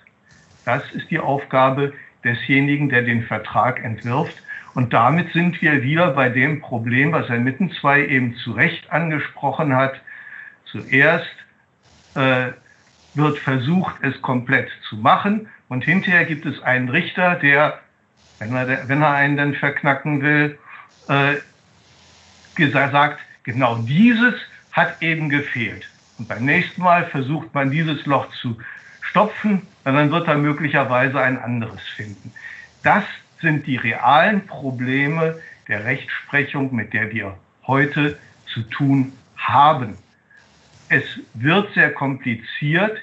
das 0.65 0.91
ist 0.93 1.11
die 1.11 1.19
Aufgabe 1.19 1.93
desjenigen, 2.25 2.89
der 2.89 3.03
den 3.03 3.25
Vertrag 3.25 3.83
entwirft. 3.83 4.37
Und 4.75 4.93
damit 4.93 5.33
sind 5.33 5.61
wir 5.61 5.83
wieder 5.83 6.11
bei 6.13 6.29
dem 6.29 6.61
Problem, 6.61 7.13
was 7.13 7.29
Herr 7.29 7.39
Mittenzwei 7.39 8.07
eben 8.07 8.37
zu 8.37 8.53
Recht 8.53 8.91
angesprochen 8.91 9.77
hat. 9.77 9.95
Zuerst 10.65 11.29
äh, 12.15 12.53
wird 13.15 13.39
versucht, 13.39 13.97
es 14.03 14.21
komplett 14.23 14.71
zu 14.89 14.97
machen 14.97 15.49
und 15.69 15.85
hinterher 15.85 16.25
gibt 16.25 16.47
es 16.47 16.63
einen 16.63 16.89
Richter, 16.89 17.35
der, 17.37 17.79
wenn 18.39 18.55
er, 18.55 18.89
wenn 18.89 19.03
er 19.03 19.11
einen 19.11 19.37
dann 19.37 19.55
verknacken 19.55 20.23
will, 20.23 20.59
äh, 21.09 21.35
sagt, 22.73 23.21
genau 23.43 23.77
dieses 23.77 24.35
hat 24.73 25.03
eben 25.03 25.29
gefehlt. 25.29 25.89
Und 26.19 26.29
beim 26.29 26.45
nächsten 26.45 26.83
Mal 26.83 27.07
versucht 27.07 27.55
man 27.55 27.71
dieses 27.71 28.07
Loch 28.07 28.31
zu 28.41 28.59
stopfen, 29.03 29.67
und 29.85 29.95
dann 29.95 30.11
wird 30.11 30.29
er 30.29 30.37
möglicherweise 30.37 31.21
ein 31.21 31.43
anderes 31.43 31.83
finden. 31.97 32.33
Das 32.83 33.05
sind 33.43 33.67
die 33.67 33.77
realen 33.77 34.47
Probleme 34.47 35.39
der 35.69 35.85
Rechtsprechung, 35.85 36.75
mit 36.75 36.95
der 36.95 37.11
wir 37.13 37.37
heute 37.67 38.19
zu 38.53 38.63
tun 38.63 39.13
haben. 39.37 39.99
Es 40.89 41.05
wird 41.35 41.73
sehr 41.75 41.93
kompliziert. 41.93 42.99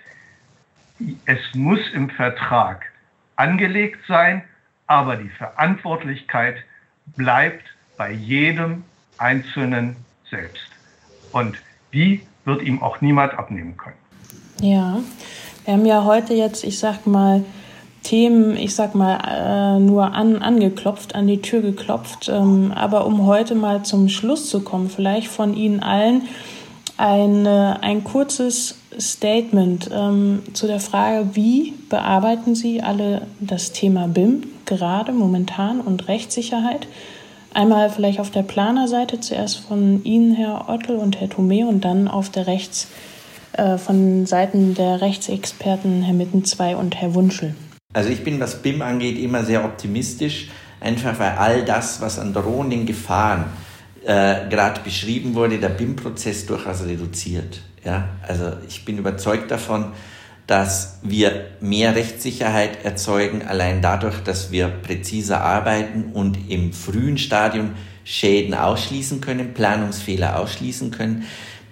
Es 1.26 1.40
muss 1.54 1.80
im 1.94 2.10
Vertrag 2.10 2.86
angelegt 3.36 4.00
sein, 4.08 4.44
aber 4.88 5.16
die 5.16 5.30
Verantwortlichkeit 5.30 6.58
bleibt 7.16 7.64
bei 7.98 8.12
jedem 8.12 8.84
Einzelnen 9.18 9.96
selbst. 10.30 10.70
Und 11.32 11.58
die 11.94 12.22
wird 12.46 12.62
ihm 12.64 12.82
auch 12.82 13.02
niemand 13.02 13.34
abnehmen 13.34 13.78
können. 13.78 13.96
Ja, 14.62 15.00
wir 15.66 15.74
haben 15.74 15.86
ja 15.86 16.04
heute 16.04 16.34
jetzt, 16.34 16.64
ich 16.64 16.80
sag 16.80 17.08
mal, 17.08 17.44
Themen, 18.04 18.56
ich 18.58 18.76
sag 18.76 18.96
mal, 18.96 19.20
äh, 19.28 19.80
nur 19.80 20.14
an, 20.14 20.42
angeklopft, 20.42 21.16
an 21.16 21.28
die 21.28 21.42
Tür 21.42 21.62
geklopft. 21.62 22.30
Ähm, 22.30 22.72
aber 22.74 23.06
um 23.06 23.26
heute 23.26 23.56
mal 23.56 23.84
zum 23.84 24.10
Schluss 24.10 24.50
zu 24.50 24.62
kommen, 24.62 24.90
vielleicht 24.90 25.28
von 25.28 25.56
Ihnen 25.56 25.82
allen 25.82 26.24
ein, 26.98 27.46
äh, 27.46 27.76
ein 27.82 28.04
kurzes 28.04 28.76
Statement 29.00 29.90
ähm, 29.94 30.44
zu 30.54 30.68
der 30.68 30.80
Frage, 30.80 31.30
wie 31.34 31.74
bearbeiten 31.90 32.56
Sie 32.56 32.82
alle 32.82 33.24
das 33.40 33.72
Thema 33.72 34.08
BIM 34.08 34.44
gerade 34.66 35.12
momentan 35.12 35.80
und 35.82 36.08
Rechtssicherheit? 36.08 36.88
Einmal 37.54 37.90
vielleicht 37.90 38.20
auf 38.20 38.30
der 38.30 38.44
Planerseite 38.44 39.20
zuerst 39.20 39.60
von 39.60 40.04
Ihnen, 40.04 40.34
Herr 40.34 40.70
Ottel 40.70 40.98
und 40.98 41.20
Herr 41.20 41.30
Thome, 41.30 41.68
und 41.68 41.84
dann 41.84 42.08
auf 42.08 42.30
der 42.30 42.48
Rechts, 42.48 42.88
äh, 43.54 43.78
von 43.78 44.26
Seiten 44.26 44.76
der 44.76 45.02
Rechtsexperten 45.02 46.04
Herr 46.04 46.14
Mittenzwei 46.14 46.76
und 46.76 46.96
Herr 46.96 47.16
Wunschel. 47.16 47.56
Also 47.92 48.12
ich 48.12 48.24
bin, 48.24 48.40
was 48.40 48.62
BIM 48.62 48.84
angeht, 48.84 49.18
immer 49.18 49.44
sehr 49.44 49.66
optimistisch, 49.66 50.50
einfach 50.80 51.18
weil 51.18 51.32
all 51.32 51.66
das, 51.66 52.02
was 52.02 52.20
an 52.20 52.34
drohenden 52.34 52.86
Gefahren 52.86 53.46
äh, 54.06 54.48
gerade 54.48 54.82
beschrieben 54.82 55.34
wurde, 55.34 55.58
der 55.58 55.70
BIM-Prozess 55.70 56.46
durchaus 56.46 56.86
reduziert. 56.86 57.64
Ja? 57.84 58.10
Also 58.22 58.54
ich 58.68 58.86
bin 58.86 59.00
überzeugt 59.00 59.50
davon, 59.50 59.94
dass 60.46 61.00
wir 61.02 61.48
mehr 61.62 61.96
Rechtssicherheit 61.96 62.86
erzeugen, 62.86 63.42
allein 63.42 63.82
dadurch, 63.82 64.20
dass 64.20 64.52
wir 64.52 64.68
präziser 64.68 65.42
arbeiten 65.42 66.12
und 66.14 66.38
im 66.48 66.74
frühen 66.74 67.18
Stadium 67.18 67.72
Schäden 68.04 68.54
ausschließen 68.54 69.20
können, 69.20 69.56
Planungsfehler 69.56 70.40
ausschließen 70.40 70.92
können, 70.92 71.24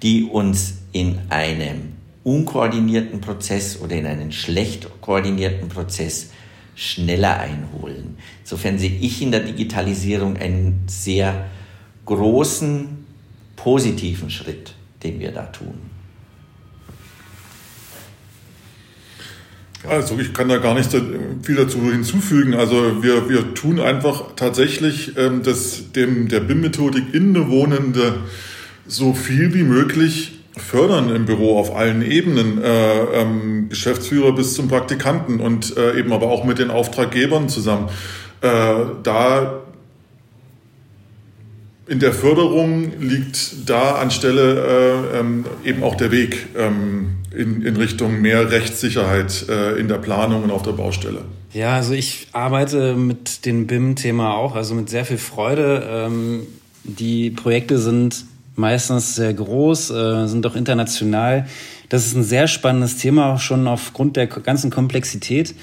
die 0.01 0.23
uns 0.23 0.79
in 0.93 1.19
einem 1.29 1.96
unkoordinierten 2.27 3.21
Prozess 3.21 3.79
oder 3.79 3.95
in 3.95 4.05
einen 4.05 4.33
schlecht 4.33 4.89
koordinierten 4.99 5.69
Prozess 5.69 6.31
schneller 6.75 7.39
einholen. 7.39 8.17
Insofern 8.41 8.77
sehe 8.77 8.91
ich 8.99 9.21
in 9.21 9.31
der 9.31 9.39
Digitalisierung 9.39 10.35
einen 10.35 10.83
sehr 10.87 11.45
großen 12.05 12.89
positiven 13.55 14.29
Schritt, 14.29 14.73
den 15.03 15.21
wir 15.21 15.31
da 15.31 15.43
tun. 15.45 15.75
Also 19.87 20.19
ich 20.19 20.33
kann 20.33 20.49
da 20.49 20.57
gar 20.57 20.73
nicht 20.73 20.91
viel 20.91 21.55
dazu 21.55 21.81
hinzufügen. 21.89 22.55
Also 22.55 23.01
wir, 23.01 23.29
wir 23.29 23.53
tun 23.53 23.79
einfach 23.79 24.35
tatsächlich 24.35 25.17
ähm, 25.17 25.43
das, 25.43 25.93
dem 25.93 26.27
der 26.27 26.41
BIM-Methodik 26.41 27.13
innewohnende 27.13 28.19
so 28.85 29.13
viel 29.13 29.53
wie 29.53 29.63
möglich 29.63 30.36
fördern 30.59 31.13
im 31.13 31.25
Büro 31.25 31.59
auf 31.59 31.75
allen 31.75 32.01
Ebenen, 32.01 32.61
äh, 32.61 33.03
ähm, 33.13 33.69
Geschäftsführer 33.69 34.33
bis 34.33 34.53
zum 34.53 34.67
Praktikanten 34.67 35.39
und 35.39 35.75
äh, 35.77 35.99
eben 35.99 36.11
aber 36.13 36.27
auch 36.27 36.43
mit 36.43 36.59
den 36.59 36.71
Auftraggebern 36.71 37.49
zusammen. 37.49 37.89
Äh, 38.41 38.75
da 39.03 39.61
in 41.87 41.99
der 41.99 42.13
Förderung 42.13 42.91
liegt 42.99 43.69
da 43.69 43.95
anstelle 43.95 45.11
äh, 45.13 45.19
ähm, 45.19 45.45
eben 45.63 45.83
auch 45.83 45.95
der 45.95 46.11
Weg 46.11 46.47
ähm, 46.57 47.17
in, 47.35 47.61
in 47.61 47.77
Richtung 47.77 48.21
mehr 48.21 48.51
Rechtssicherheit 48.51 49.47
äh, 49.49 49.79
in 49.79 49.87
der 49.87 49.97
Planung 49.97 50.43
und 50.43 50.51
auf 50.51 50.63
der 50.63 50.73
Baustelle. 50.73 51.21
Ja, 51.53 51.75
also 51.75 51.93
ich 51.93 52.27
arbeite 52.33 52.95
mit 52.95 53.45
dem 53.45 53.67
BIM-Thema 53.67 54.35
auch, 54.35 54.55
also 54.55 54.75
mit 54.75 54.89
sehr 54.89 55.05
viel 55.05 55.17
Freude. 55.17 55.87
Ähm, 55.89 56.41
die 56.83 57.29
Projekte 57.31 57.79
sind 57.79 58.25
meistens 58.57 59.15
sehr 59.15 59.33
groß, 59.33 59.91
äh, 59.91 60.27
sind 60.27 60.45
auch 60.45 60.55
international. 60.55 61.47
Das 61.89 62.05
ist 62.05 62.15
ein 62.15 62.23
sehr 62.23 62.47
spannendes 62.47 62.97
Thema, 62.97 63.33
auch 63.33 63.39
schon 63.39 63.67
aufgrund 63.67 64.17
der 64.17 64.27
ganzen 64.27 64.71
Komplexität. 64.71 65.55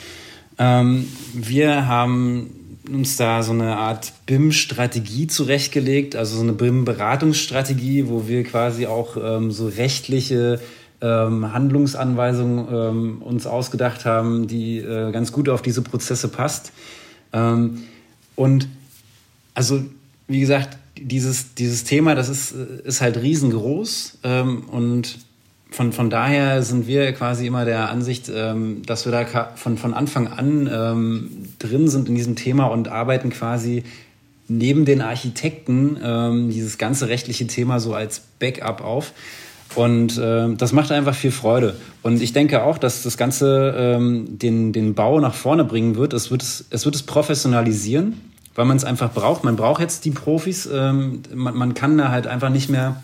Ähm, 0.59 1.09
wir 1.35 1.87
haben 1.87 2.51
uns 2.91 3.17
da 3.17 3.43
so 3.43 3.53
eine 3.53 3.77
Art 3.77 4.13
BIM-Strategie 4.27 5.27
zurechtgelegt, 5.27 6.17
also 6.17 6.37
so 6.37 6.43
eine 6.43 6.53
BIM-Beratungsstrategie, 6.53 8.09
wo 8.09 8.29
wir 8.29 8.45
quasi 8.45 8.87
auch 8.87 9.17
ähm, 9.17 9.51
so 9.51 9.69
rechtliche 9.69 10.61
ähm, 11.01 11.53
Handlungsanweisungen 11.53 12.67
ähm, 12.71 13.23
uns 13.23 13.47
ausgedacht 13.47 14.05
haben, 14.05 14.47
die 14.47 14.79
äh, 14.79 15.13
ganz 15.13 15.33
gut 15.33 15.49
auf 15.49 15.63
diese 15.63 15.83
Prozesse 15.83 16.29
passt. 16.29 16.73
Ähm, 17.33 17.83
und 18.37 18.69
also, 19.55 19.83
wie 20.29 20.41
gesagt, 20.41 20.79
dieses, 20.99 21.55
dieses 21.55 21.85
Thema, 21.85 22.15
das 22.15 22.29
ist, 22.29 22.53
ist 22.53 23.01
halt 23.01 23.21
riesengroß 23.21 24.19
ähm, 24.25 24.65
und 24.69 25.19
von, 25.71 25.93
von 25.93 26.09
daher 26.09 26.63
sind 26.63 26.87
wir 26.87 27.13
quasi 27.13 27.47
immer 27.49 27.65
der 27.65 27.91
Ansicht, 27.91 28.31
ähm, 28.33 28.83
dass 28.87 29.07
wir 29.07 29.13
da 29.13 29.51
von, 29.57 29.77
von 29.77 29.93
Anfang 29.93 30.29
an 30.29 30.71
ähm, 30.73 31.31
drin 31.59 31.89
sind 31.89 32.09
in 32.09 32.15
diesem 32.15 32.37
Thema 32.37 32.67
und 32.67 32.87
arbeiten 32.87 33.31
quasi 33.31 33.83
neben 34.47 34.85
den 34.85 35.01
Architekten 35.01 35.99
ähm, 36.03 36.51
dieses 36.51 36.79
ganze 36.79 37.09
rechtliche 37.09 37.49
Thema 37.49 37.81
so 37.81 37.93
als 37.93 38.23
Backup 38.39 38.83
auf. 38.85 39.13
Und 39.75 40.17
äh, 40.17 40.55
das 40.55 40.73
macht 40.73 40.93
einfach 40.93 41.15
viel 41.15 41.33
Freude. 41.33 41.75
Und 42.03 42.23
ich 42.23 42.33
denke 42.33 42.63
auch, 42.63 42.79
dass 42.79 43.03
das 43.03 43.17
Ganze 43.17 43.75
ähm, 43.77 44.39
den, 44.39 44.73
den 44.73 44.95
Bau 44.95 45.19
nach 45.19 45.35
vorne 45.35 45.65
bringen 45.65 45.97
wird. 45.97 46.13
Es 46.13 46.31
wird 46.31 46.43
es, 46.43 46.67
es, 46.71 46.85
wird 46.85 46.95
es 46.95 47.03
professionalisieren 47.03 48.21
weil 48.55 48.65
man 48.65 48.77
es 48.77 48.85
einfach 48.85 49.13
braucht. 49.13 49.45
Man 49.45 49.57
braucht 49.57 49.81
jetzt 49.81 50.05
die 50.05 50.11
Profis. 50.11 50.67
Ähm, 50.67 51.23
man, 51.35 51.57
man 51.57 51.75
kann 51.75 51.99
da 51.99 52.11
halt 52.11 52.27
einfach 52.27 52.51
nicht 52.51 52.71
mehr 52.71 53.03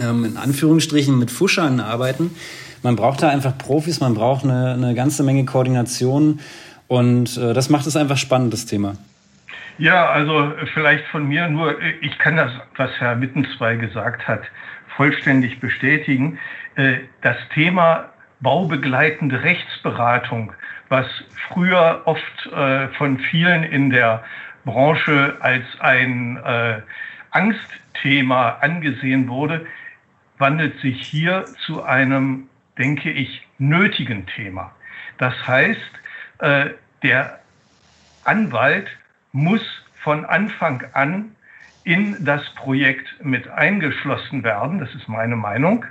ähm, 0.00 0.24
in 0.24 0.36
Anführungsstrichen 0.36 1.18
mit 1.18 1.30
Fuschern 1.30 1.80
arbeiten. 1.80 2.34
Man 2.82 2.96
braucht 2.96 3.22
da 3.22 3.30
einfach 3.30 3.56
Profis, 3.56 4.00
man 4.00 4.14
braucht 4.14 4.44
eine, 4.44 4.72
eine 4.72 4.94
ganze 4.94 5.22
Menge 5.22 5.44
Koordination 5.44 6.40
und 6.86 7.36
äh, 7.38 7.54
das 7.54 7.70
macht 7.70 7.86
es 7.86 7.96
einfach 7.96 8.18
spannend, 8.18 8.52
das 8.52 8.66
Thema. 8.66 8.96
Ja, 9.78 10.10
also 10.10 10.52
vielleicht 10.72 11.06
von 11.06 11.26
mir 11.26 11.48
nur, 11.48 11.76
ich 12.00 12.18
kann 12.18 12.36
das, 12.36 12.52
was 12.76 12.90
Herr 12.98 13.16
Mittenzweig 13.16 13.80
gesagt 13.80 14.28
hat, 14.28 14.42
vollständig 14.96 15.60
bestätigen. 15.60 16.38
Äh, 16.76 16.98
das 17.22 17.36
Thema 17.54 18.10
baubegleitende 18.40 19.42
Rechtsberatung, 19.42 20.52
was 20.90 21.06
früher 21.48 22.02
oft 22.04 22.52
äh, 22.54 22.88
von 22.88 23.18
vielen 23.18 23.64
in 23.64 23.90
der 23.90 24.22
Branche 24.64 25.36
als 25.40 25.64
ein 25.80 26.36
äh, 26.36 26.80
Angstthema 27.30 28.58
angesehen 28.60 29.28
wurde, 29.28 29.66
wandelt 30.38 30.80
sich 30.80 31.00
hier 31.02 31.44
zu 31.66 31.82
einem, 31.82 32.48
denke 32.78 33.10
ich, 33.10 33.46
nötigen 33.58 34.26
Thema. 34.26 34.72
Das 35.18 35.34
heißt, 35.46 35.80
äh, 36.38 36.70
der 37.02 37.40
Anwalt 38.24 38.88
muss 39.32 39.62
von 40.02 40.24
Anfang 40.24 40.84
an 40.92 41.34
in 41.84 42.24
das 42.24 42.42
Projekt 42.54 43.06
mit 43.22 43.48
eingeschlossen 43.48 44.42
werden, 44.42 44.78
das 44.78 44.94
ist 44.94 45.08
meine 45.08 45.36
Meinung, 45.36 45.84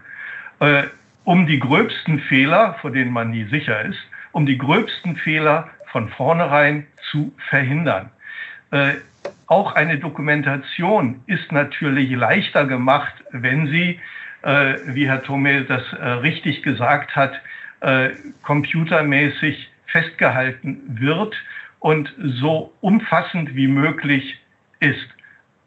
äh, 0.59 0.83
um 1.23 1.45
die 1.45 1.59
gröbsten 1.59 2.19
Fehler, 2.19 2.75
vor 2.81 2.91
denen 2.91 3.11
man 3.11 3.31
nie 3.31 3.45
sicher 3.45 3.81
ist, 3.83 3.99
um 4.31 4.45
die 4.45 4.57
gröbsten 4.57 5.15
Fehler 5.15 5.69
von 5.91 6.09
vornherein 6.09 6.87
zu 7.11 7.33
verhindern. 7.49 8.09
Äh, 8.73 8.95
auch 9.45 9.75
eine 9.75 9.99
Dokumentation 9.99 11.21
ist 11.27 11.51
natürlich 11.51 12.09
leichter 12.09 12.65
gemacht, 12.65 13.13
wenn 13.29 13.67
sie, 13.67 13.99
äh, 14.41 14.75
wie 14.87 15.07
Herr 15.07 15.21
Thome 15.21 15.65
das 15.65 15.83
äh, 15.93 16.03
richtig 16.03 16.63
gesagt 16.63 17.15
hat, 17.15 17.33
äh, 17.81 18.09
computermäßig 18.41 19.69
festgehalten 19.85 20.81
wird 20.99 21.35
und 21.77 22.15
so 22.17 22.73
umfassend 22.81 23.55
wie 23.55 23.67
möglich 23.67 24.39
ist. 24.79 25.07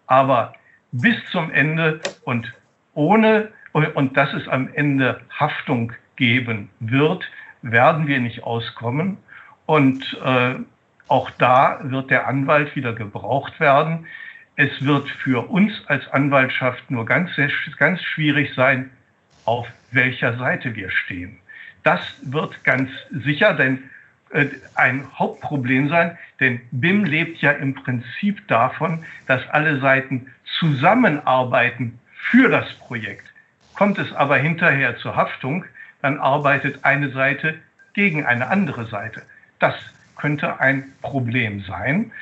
Aber 0.09 0.55
bis 0.91 1.15
zum 1.31 1.53
Ende 1.53 2.01
und 2.25 2.53
ohne, 2.95 3.53
und 3.73 4.17
dass 4.17 4.33
es 4.33 4.49
am 4.49 4.69
Ende 4.75 5.21
Haftung 5.31 5.93
geben 6.17 6.71
wird, 6.81 7.25
werden 7.63 8.09
wir 8.09 8.19
nicht 8.19 8.43
auskommen. 8.43 9.19
Und 9.67 10.19
äh, 10.25 10.57
auch 11.09 11.31
da 11.31 11.79
wird 11.83 12.11
der 12.11 12.27
Anwalt 12.27 12.75
wieder 12.75 12.93
gebraucht 12.93 13.61
werden. 13.61 14.07
Es 14.57 14.85
wird 14.85 15.09
für 15.09 15.49
uns 15.51 15.73
als 15.87 16.09
Anwaltschaft 16.09 16.91
nur 16.91 17.05
ganz, 17.05 17.31
ganz 17.79 18.03
schwierig 18.03 18.55
sein, 18.55 18.91
auf 19.45 19.69
welcher 19.93 20.37
Seite 20.39 20.75
wir 20.75 20.91
stehen. 20.91 21.39
Das 21.85 22.01
wird 22.23 22.65
ganz 22.65 22.91
sicher, 23.11 23.55
denn 23.55 23.85
äh, 24.31 24.47
ein 24.75 25.07
Hauptproblem 25.17 25.89
sein, 25.89 26.19
denn 26.41 26.61
BIM 26.73 27.05
lebt 27.05 27.41
ja 27.41 27.53
im 27.53 27.75
Prinzip 27.75 28.47
davon, 28.49 29.05
dass 29.27 29.49
alle 29.51 29.79
Seiten 29.79 30.33
zusammenarbeiten 30.59 32.01
für 32.13 32.49
das 32.49 32.73
Projekt. 32.75 33.25
Kommt 33.75 33.99
es 33.99 34.13
aber 34.13 34.37
hinterher 34.39 34.97
zur 34.99 35.15
Haftung, 35.15 35.65
dann 36.03 36.19
arbeitet 36.19 36.85
eine 36.85 37.11
Seite 37.11 37.55
gegen 37.95 38.27
eine 38.27 38.49
andere 38.49 38.87
Seite. 38.87 39.23
Das 39.59 39.75
könnte 40.17 40.61
ein 40.61 40.93
Problem 41.03 41.63
sein. 41.67 42.13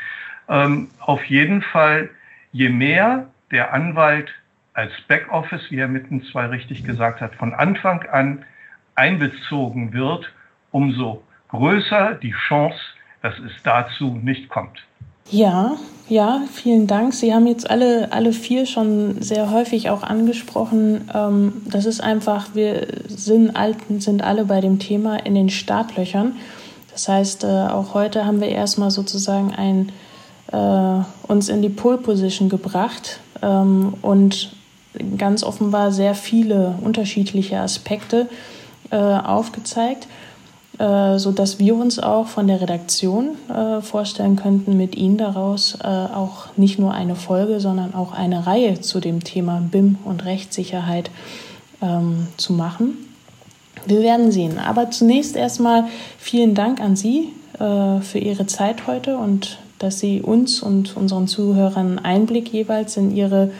Ähm, 0.48 0.88
auf 1.00 1.24
jeden 1.24 1.62
Fall, 1.62 2.10
je 2.52 2.68
mehr 2.68 3.26
der 3.50 3.72
Anwalt 3.72 4.30
als 4.74 4.92
Backoffice, 5.08 5.70
wie 5.70 5.78
er 5.78 5.88
mitten 5.88 6.22
zwei 6.24 6.46
richtig 6.46 6.84
gesagt 6.84 7.20
hat, 7.20 7.34
von 7.36 7.54
Anfang 7.54 8.02
an 8.10 8.44
einbezogen 8.96 9.92
wird, 9.92 10.30
umso 10.70 11.22
größer 11.48 12.14
die 12.14 12.34
Chance, 12.48 12.78
dass 13.22 13.38
es 13.38 13.52
dazu 13.62 14.18
nicht 14.22 14.48
kommt. 14.48 14.84
Ja, 15.30 15.76
ja, 16.08 16.42
vielen 16.52 16.86
Dank. 16.86 17.14
Sie 17.14 17.32
haben 17.32 17.46
jetzt 17.46 17.70
alle, 17.70 18.12
alle 18.12 18.32
vier 18.32 18.66
schon 18.66 19.22
sehr 19.22 19.50
häufig 19.50 19.88
auch 19.88 20.02
angesprochen. 20.02 21.10
Ähm, 21.14 21.62
das 21.64 21.86
ist 21.86 22.02
einfach, 22.02 22.54
wir 22.54 22.86
sind, 23.08 23.56
alten, 23.56 24.00
sind 24.00 24.22
alle 24.22 24.44
bei 24.44 24.60
dem 24.60 24.78
Thema 24.78 25.16
in 25.24 25.34
den 25.34 25.48
Startlöchern. 25.48 26.36
Das 26.94 27.08
heißt, 27.08 27.42
äh, 27.42 27.46
auch 27.46 27.92
heute 27.92 28.24
haben 28.24 28.40
wir 28.40 28.48
erstmal 28.48 28.92
sozusagen 28.92 29.52
ein, 29.52 29.90
äh, 30.52 31.04
uns 31.26 31.48
in 31.48 31.60
die 31.60 31.68
Pole 31.68 31.98
Position 31.98 32.48
gebracht 32.48 33.18
ähm, 33.42 33.94
und 34.00 34.54
ganz 35.18 35.42
offenbar 35.42 35.90
sehr 35.90 36.14
viele 36.14 36.76
unterschiedliche 36.80 37.58
Aspekte 37.58 38.28
äh, 38.90 38.96
aufgezeigt, 38.96 40.06
äh, 40.78 41.18
sodass 41.18 41.58
wir 41.58 41.74
uns 41.74 41.98
auch 41.98 42.28
von 42.28 42.46
der 42.46 42.60
Redaktion 42.60 43.30
äh, 43.48 43.80
vorstellen 43.80 44.36
könnten, 44.36 44.76
mit 44.76 44.94
Ihnen 44.94 45.18
daraus 45.18 45.76
äh, 45.82 45.88
auch 45.88 46.56
nicht 46.56 46.78
nur 46.78 46.94
eine 46.94 47.16
Folge, 47.16 47.58
sondern 47.58 47.92
auch 47.92 48.12
eine 48.12 48.46
Reihe 48.46 48.80
zu 48.80 49.00
dem 49.00 49.24
Thema 49.24 49.60
BIM 49.68 49.98
und 50.04 50.24
Rechtssicherheit 50.24 51.10
ähm, 51.82 52.28
zu 52.36 52.52
machen. 52.52 53.13
Wir 53.86 54.00
werden 54.00 54.32
sehen. 54.32 54.58
Aber 54.58 54.90
zunächst 54.90 55.36
erstmal 55.36 55.84
vielen 56.18 56.54
Dank 56.54 56.80
an 56.80 56.96
Sie 56.96 57.30
äh, 57.58 58.00
für 58.00 58.18
Ihre 58.18 58.46
Zeit 58.46 58.86
heute 58.86 59.16
und 59.16 59.58
dass 59.78 60.00
Sie 60.00 60.22
uns 60.22 60.62
und 60.62 60.96
unseren 60.96 61.28
Zuhörern 61.28 61.98
Einblick 61.98 62.52
jeweils 62.52 62.96
in 62.96 63.14
Ihre 63.14 63.50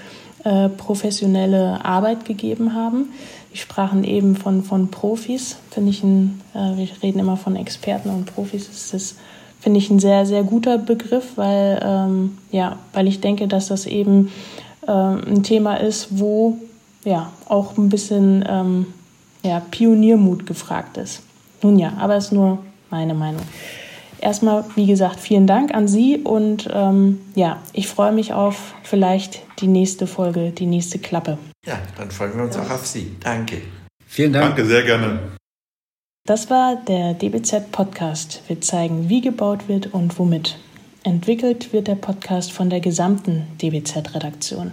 äh, 0.44 0.68
professionelle 0.68 1.84
Arbeit 1.84 2.24
gegeben 2.24 2.74
haben. 2.74 3.10
Wir 3.50 3.58
sprachen 3.58 4.04
eben 4.04 4.36
von, 4.36 4.62
von 4.62 4.90
Profis, 4.90 5.56
finde 5.70 5.90
ich 5.90 6.02
ein, 6.02 6.40
äh, 6.54 6.76
wir 6.76 6.88
reden 7.02 7.18
immer 7.18 7.36
von 7.36 7.56
Experten 7.56 8.10
und 8.10 8.34
Profis, 8.34 8.66
das 8.68 8.94
ist 8.94 9.16
finde 9.64 9.78
ich 9.78 9.88
ein 9.88 9.98
sehr, 9.98 10.26
sehr 10.26 10.42
guter 10.42 10.76
Begriff, 10.76 11.32
weil, 11.36 11.80
ähm, 11.82 12.36
ja, 12.52 12.76
weil 12.92 13.08
ich 13.08 13.22
denke, 13.22 13.48
dass 13.48 13.68
das 13.68 13.86
eben 13.86 14.30
ähm, 14.86 15.22
ein 15.26 15.42
Thema 15.42 15.76
ist, 15.76 16.18
wo 16.18 16.58
ja 17.02 17.32
auch 17.48 17.78
ein 17.78 17.88
bisschen 17.88 18.44
ähm, 18.46 18.86
ja, 19.44 19.60
Pioniermut 19.60 20.46
gefragt 20.46 20.96
ist. 20.96 21.22
Nun 21.62 21.78
ja, 21.78 21.92
aber 21.98 22.16
es 22.16 22.26
ist 22.26 22.32
nur 22.32 22.58
meine 22.90 23.14
Meinung 23.14 23.42
erstmal, 24.24 24.64
wie 24.74 24.86
gesagt, 24.86 25.20
vielen 25.20 25.46
Dank 25.46 25.72
an 25.74 25.86
Sie 25.86 26.18
und 26.18 26.68
ähm, 26.72 27.20
ja, 27.34 27.62
ich 27.72 27.86
freue 27.86 28.12
mich 28.12 28.32
auf 28.32 28.74
vielleicht 28.82 29.42
die 29.60 29.68
nächste 29.68 30.06
Folge, 30.06 30.50
die 30.50 30.66
nächste 30.66 30.98
Klappe. 30.98 31.38
Ja, 31.66 31.78
dann 31.96 32.10
freuen 32.10 32.36
wir 32.36 32.44
uns 32.44 32.56
auch 32.56 32.70
auf 32.70 32.86
Sie. 32.86 33.14
Danke. 33.20 33.62
Vielen 34.06 34.32
Dank. 34.32 34.56
Danke, 34.56 34.66
sehr 34.66 34.82
gerne. 34.82 35.18
Das 36.26 36.48
war 36.48 36.76
der 36.76 37.14
DBZ 37.14 37.70
Podcast. 37.70 38.42
Wir 38.48 38.60
zeigen, 38.60 39.08
wie 39.08 39.20
gebaut 39.20 39.68
wird 39.68 39.92
und 39.92 40.18
womit. 40.18 40.58
Entwickelt 41.02 41.72
wird 41.74 41.86
der 41.86 41.96
Podcast 41.96 42.50
von 42.50 42.70
der 42.70 42.80
gesamten 42.80 43.46
DBZ-Redaktion. 43.60 44.72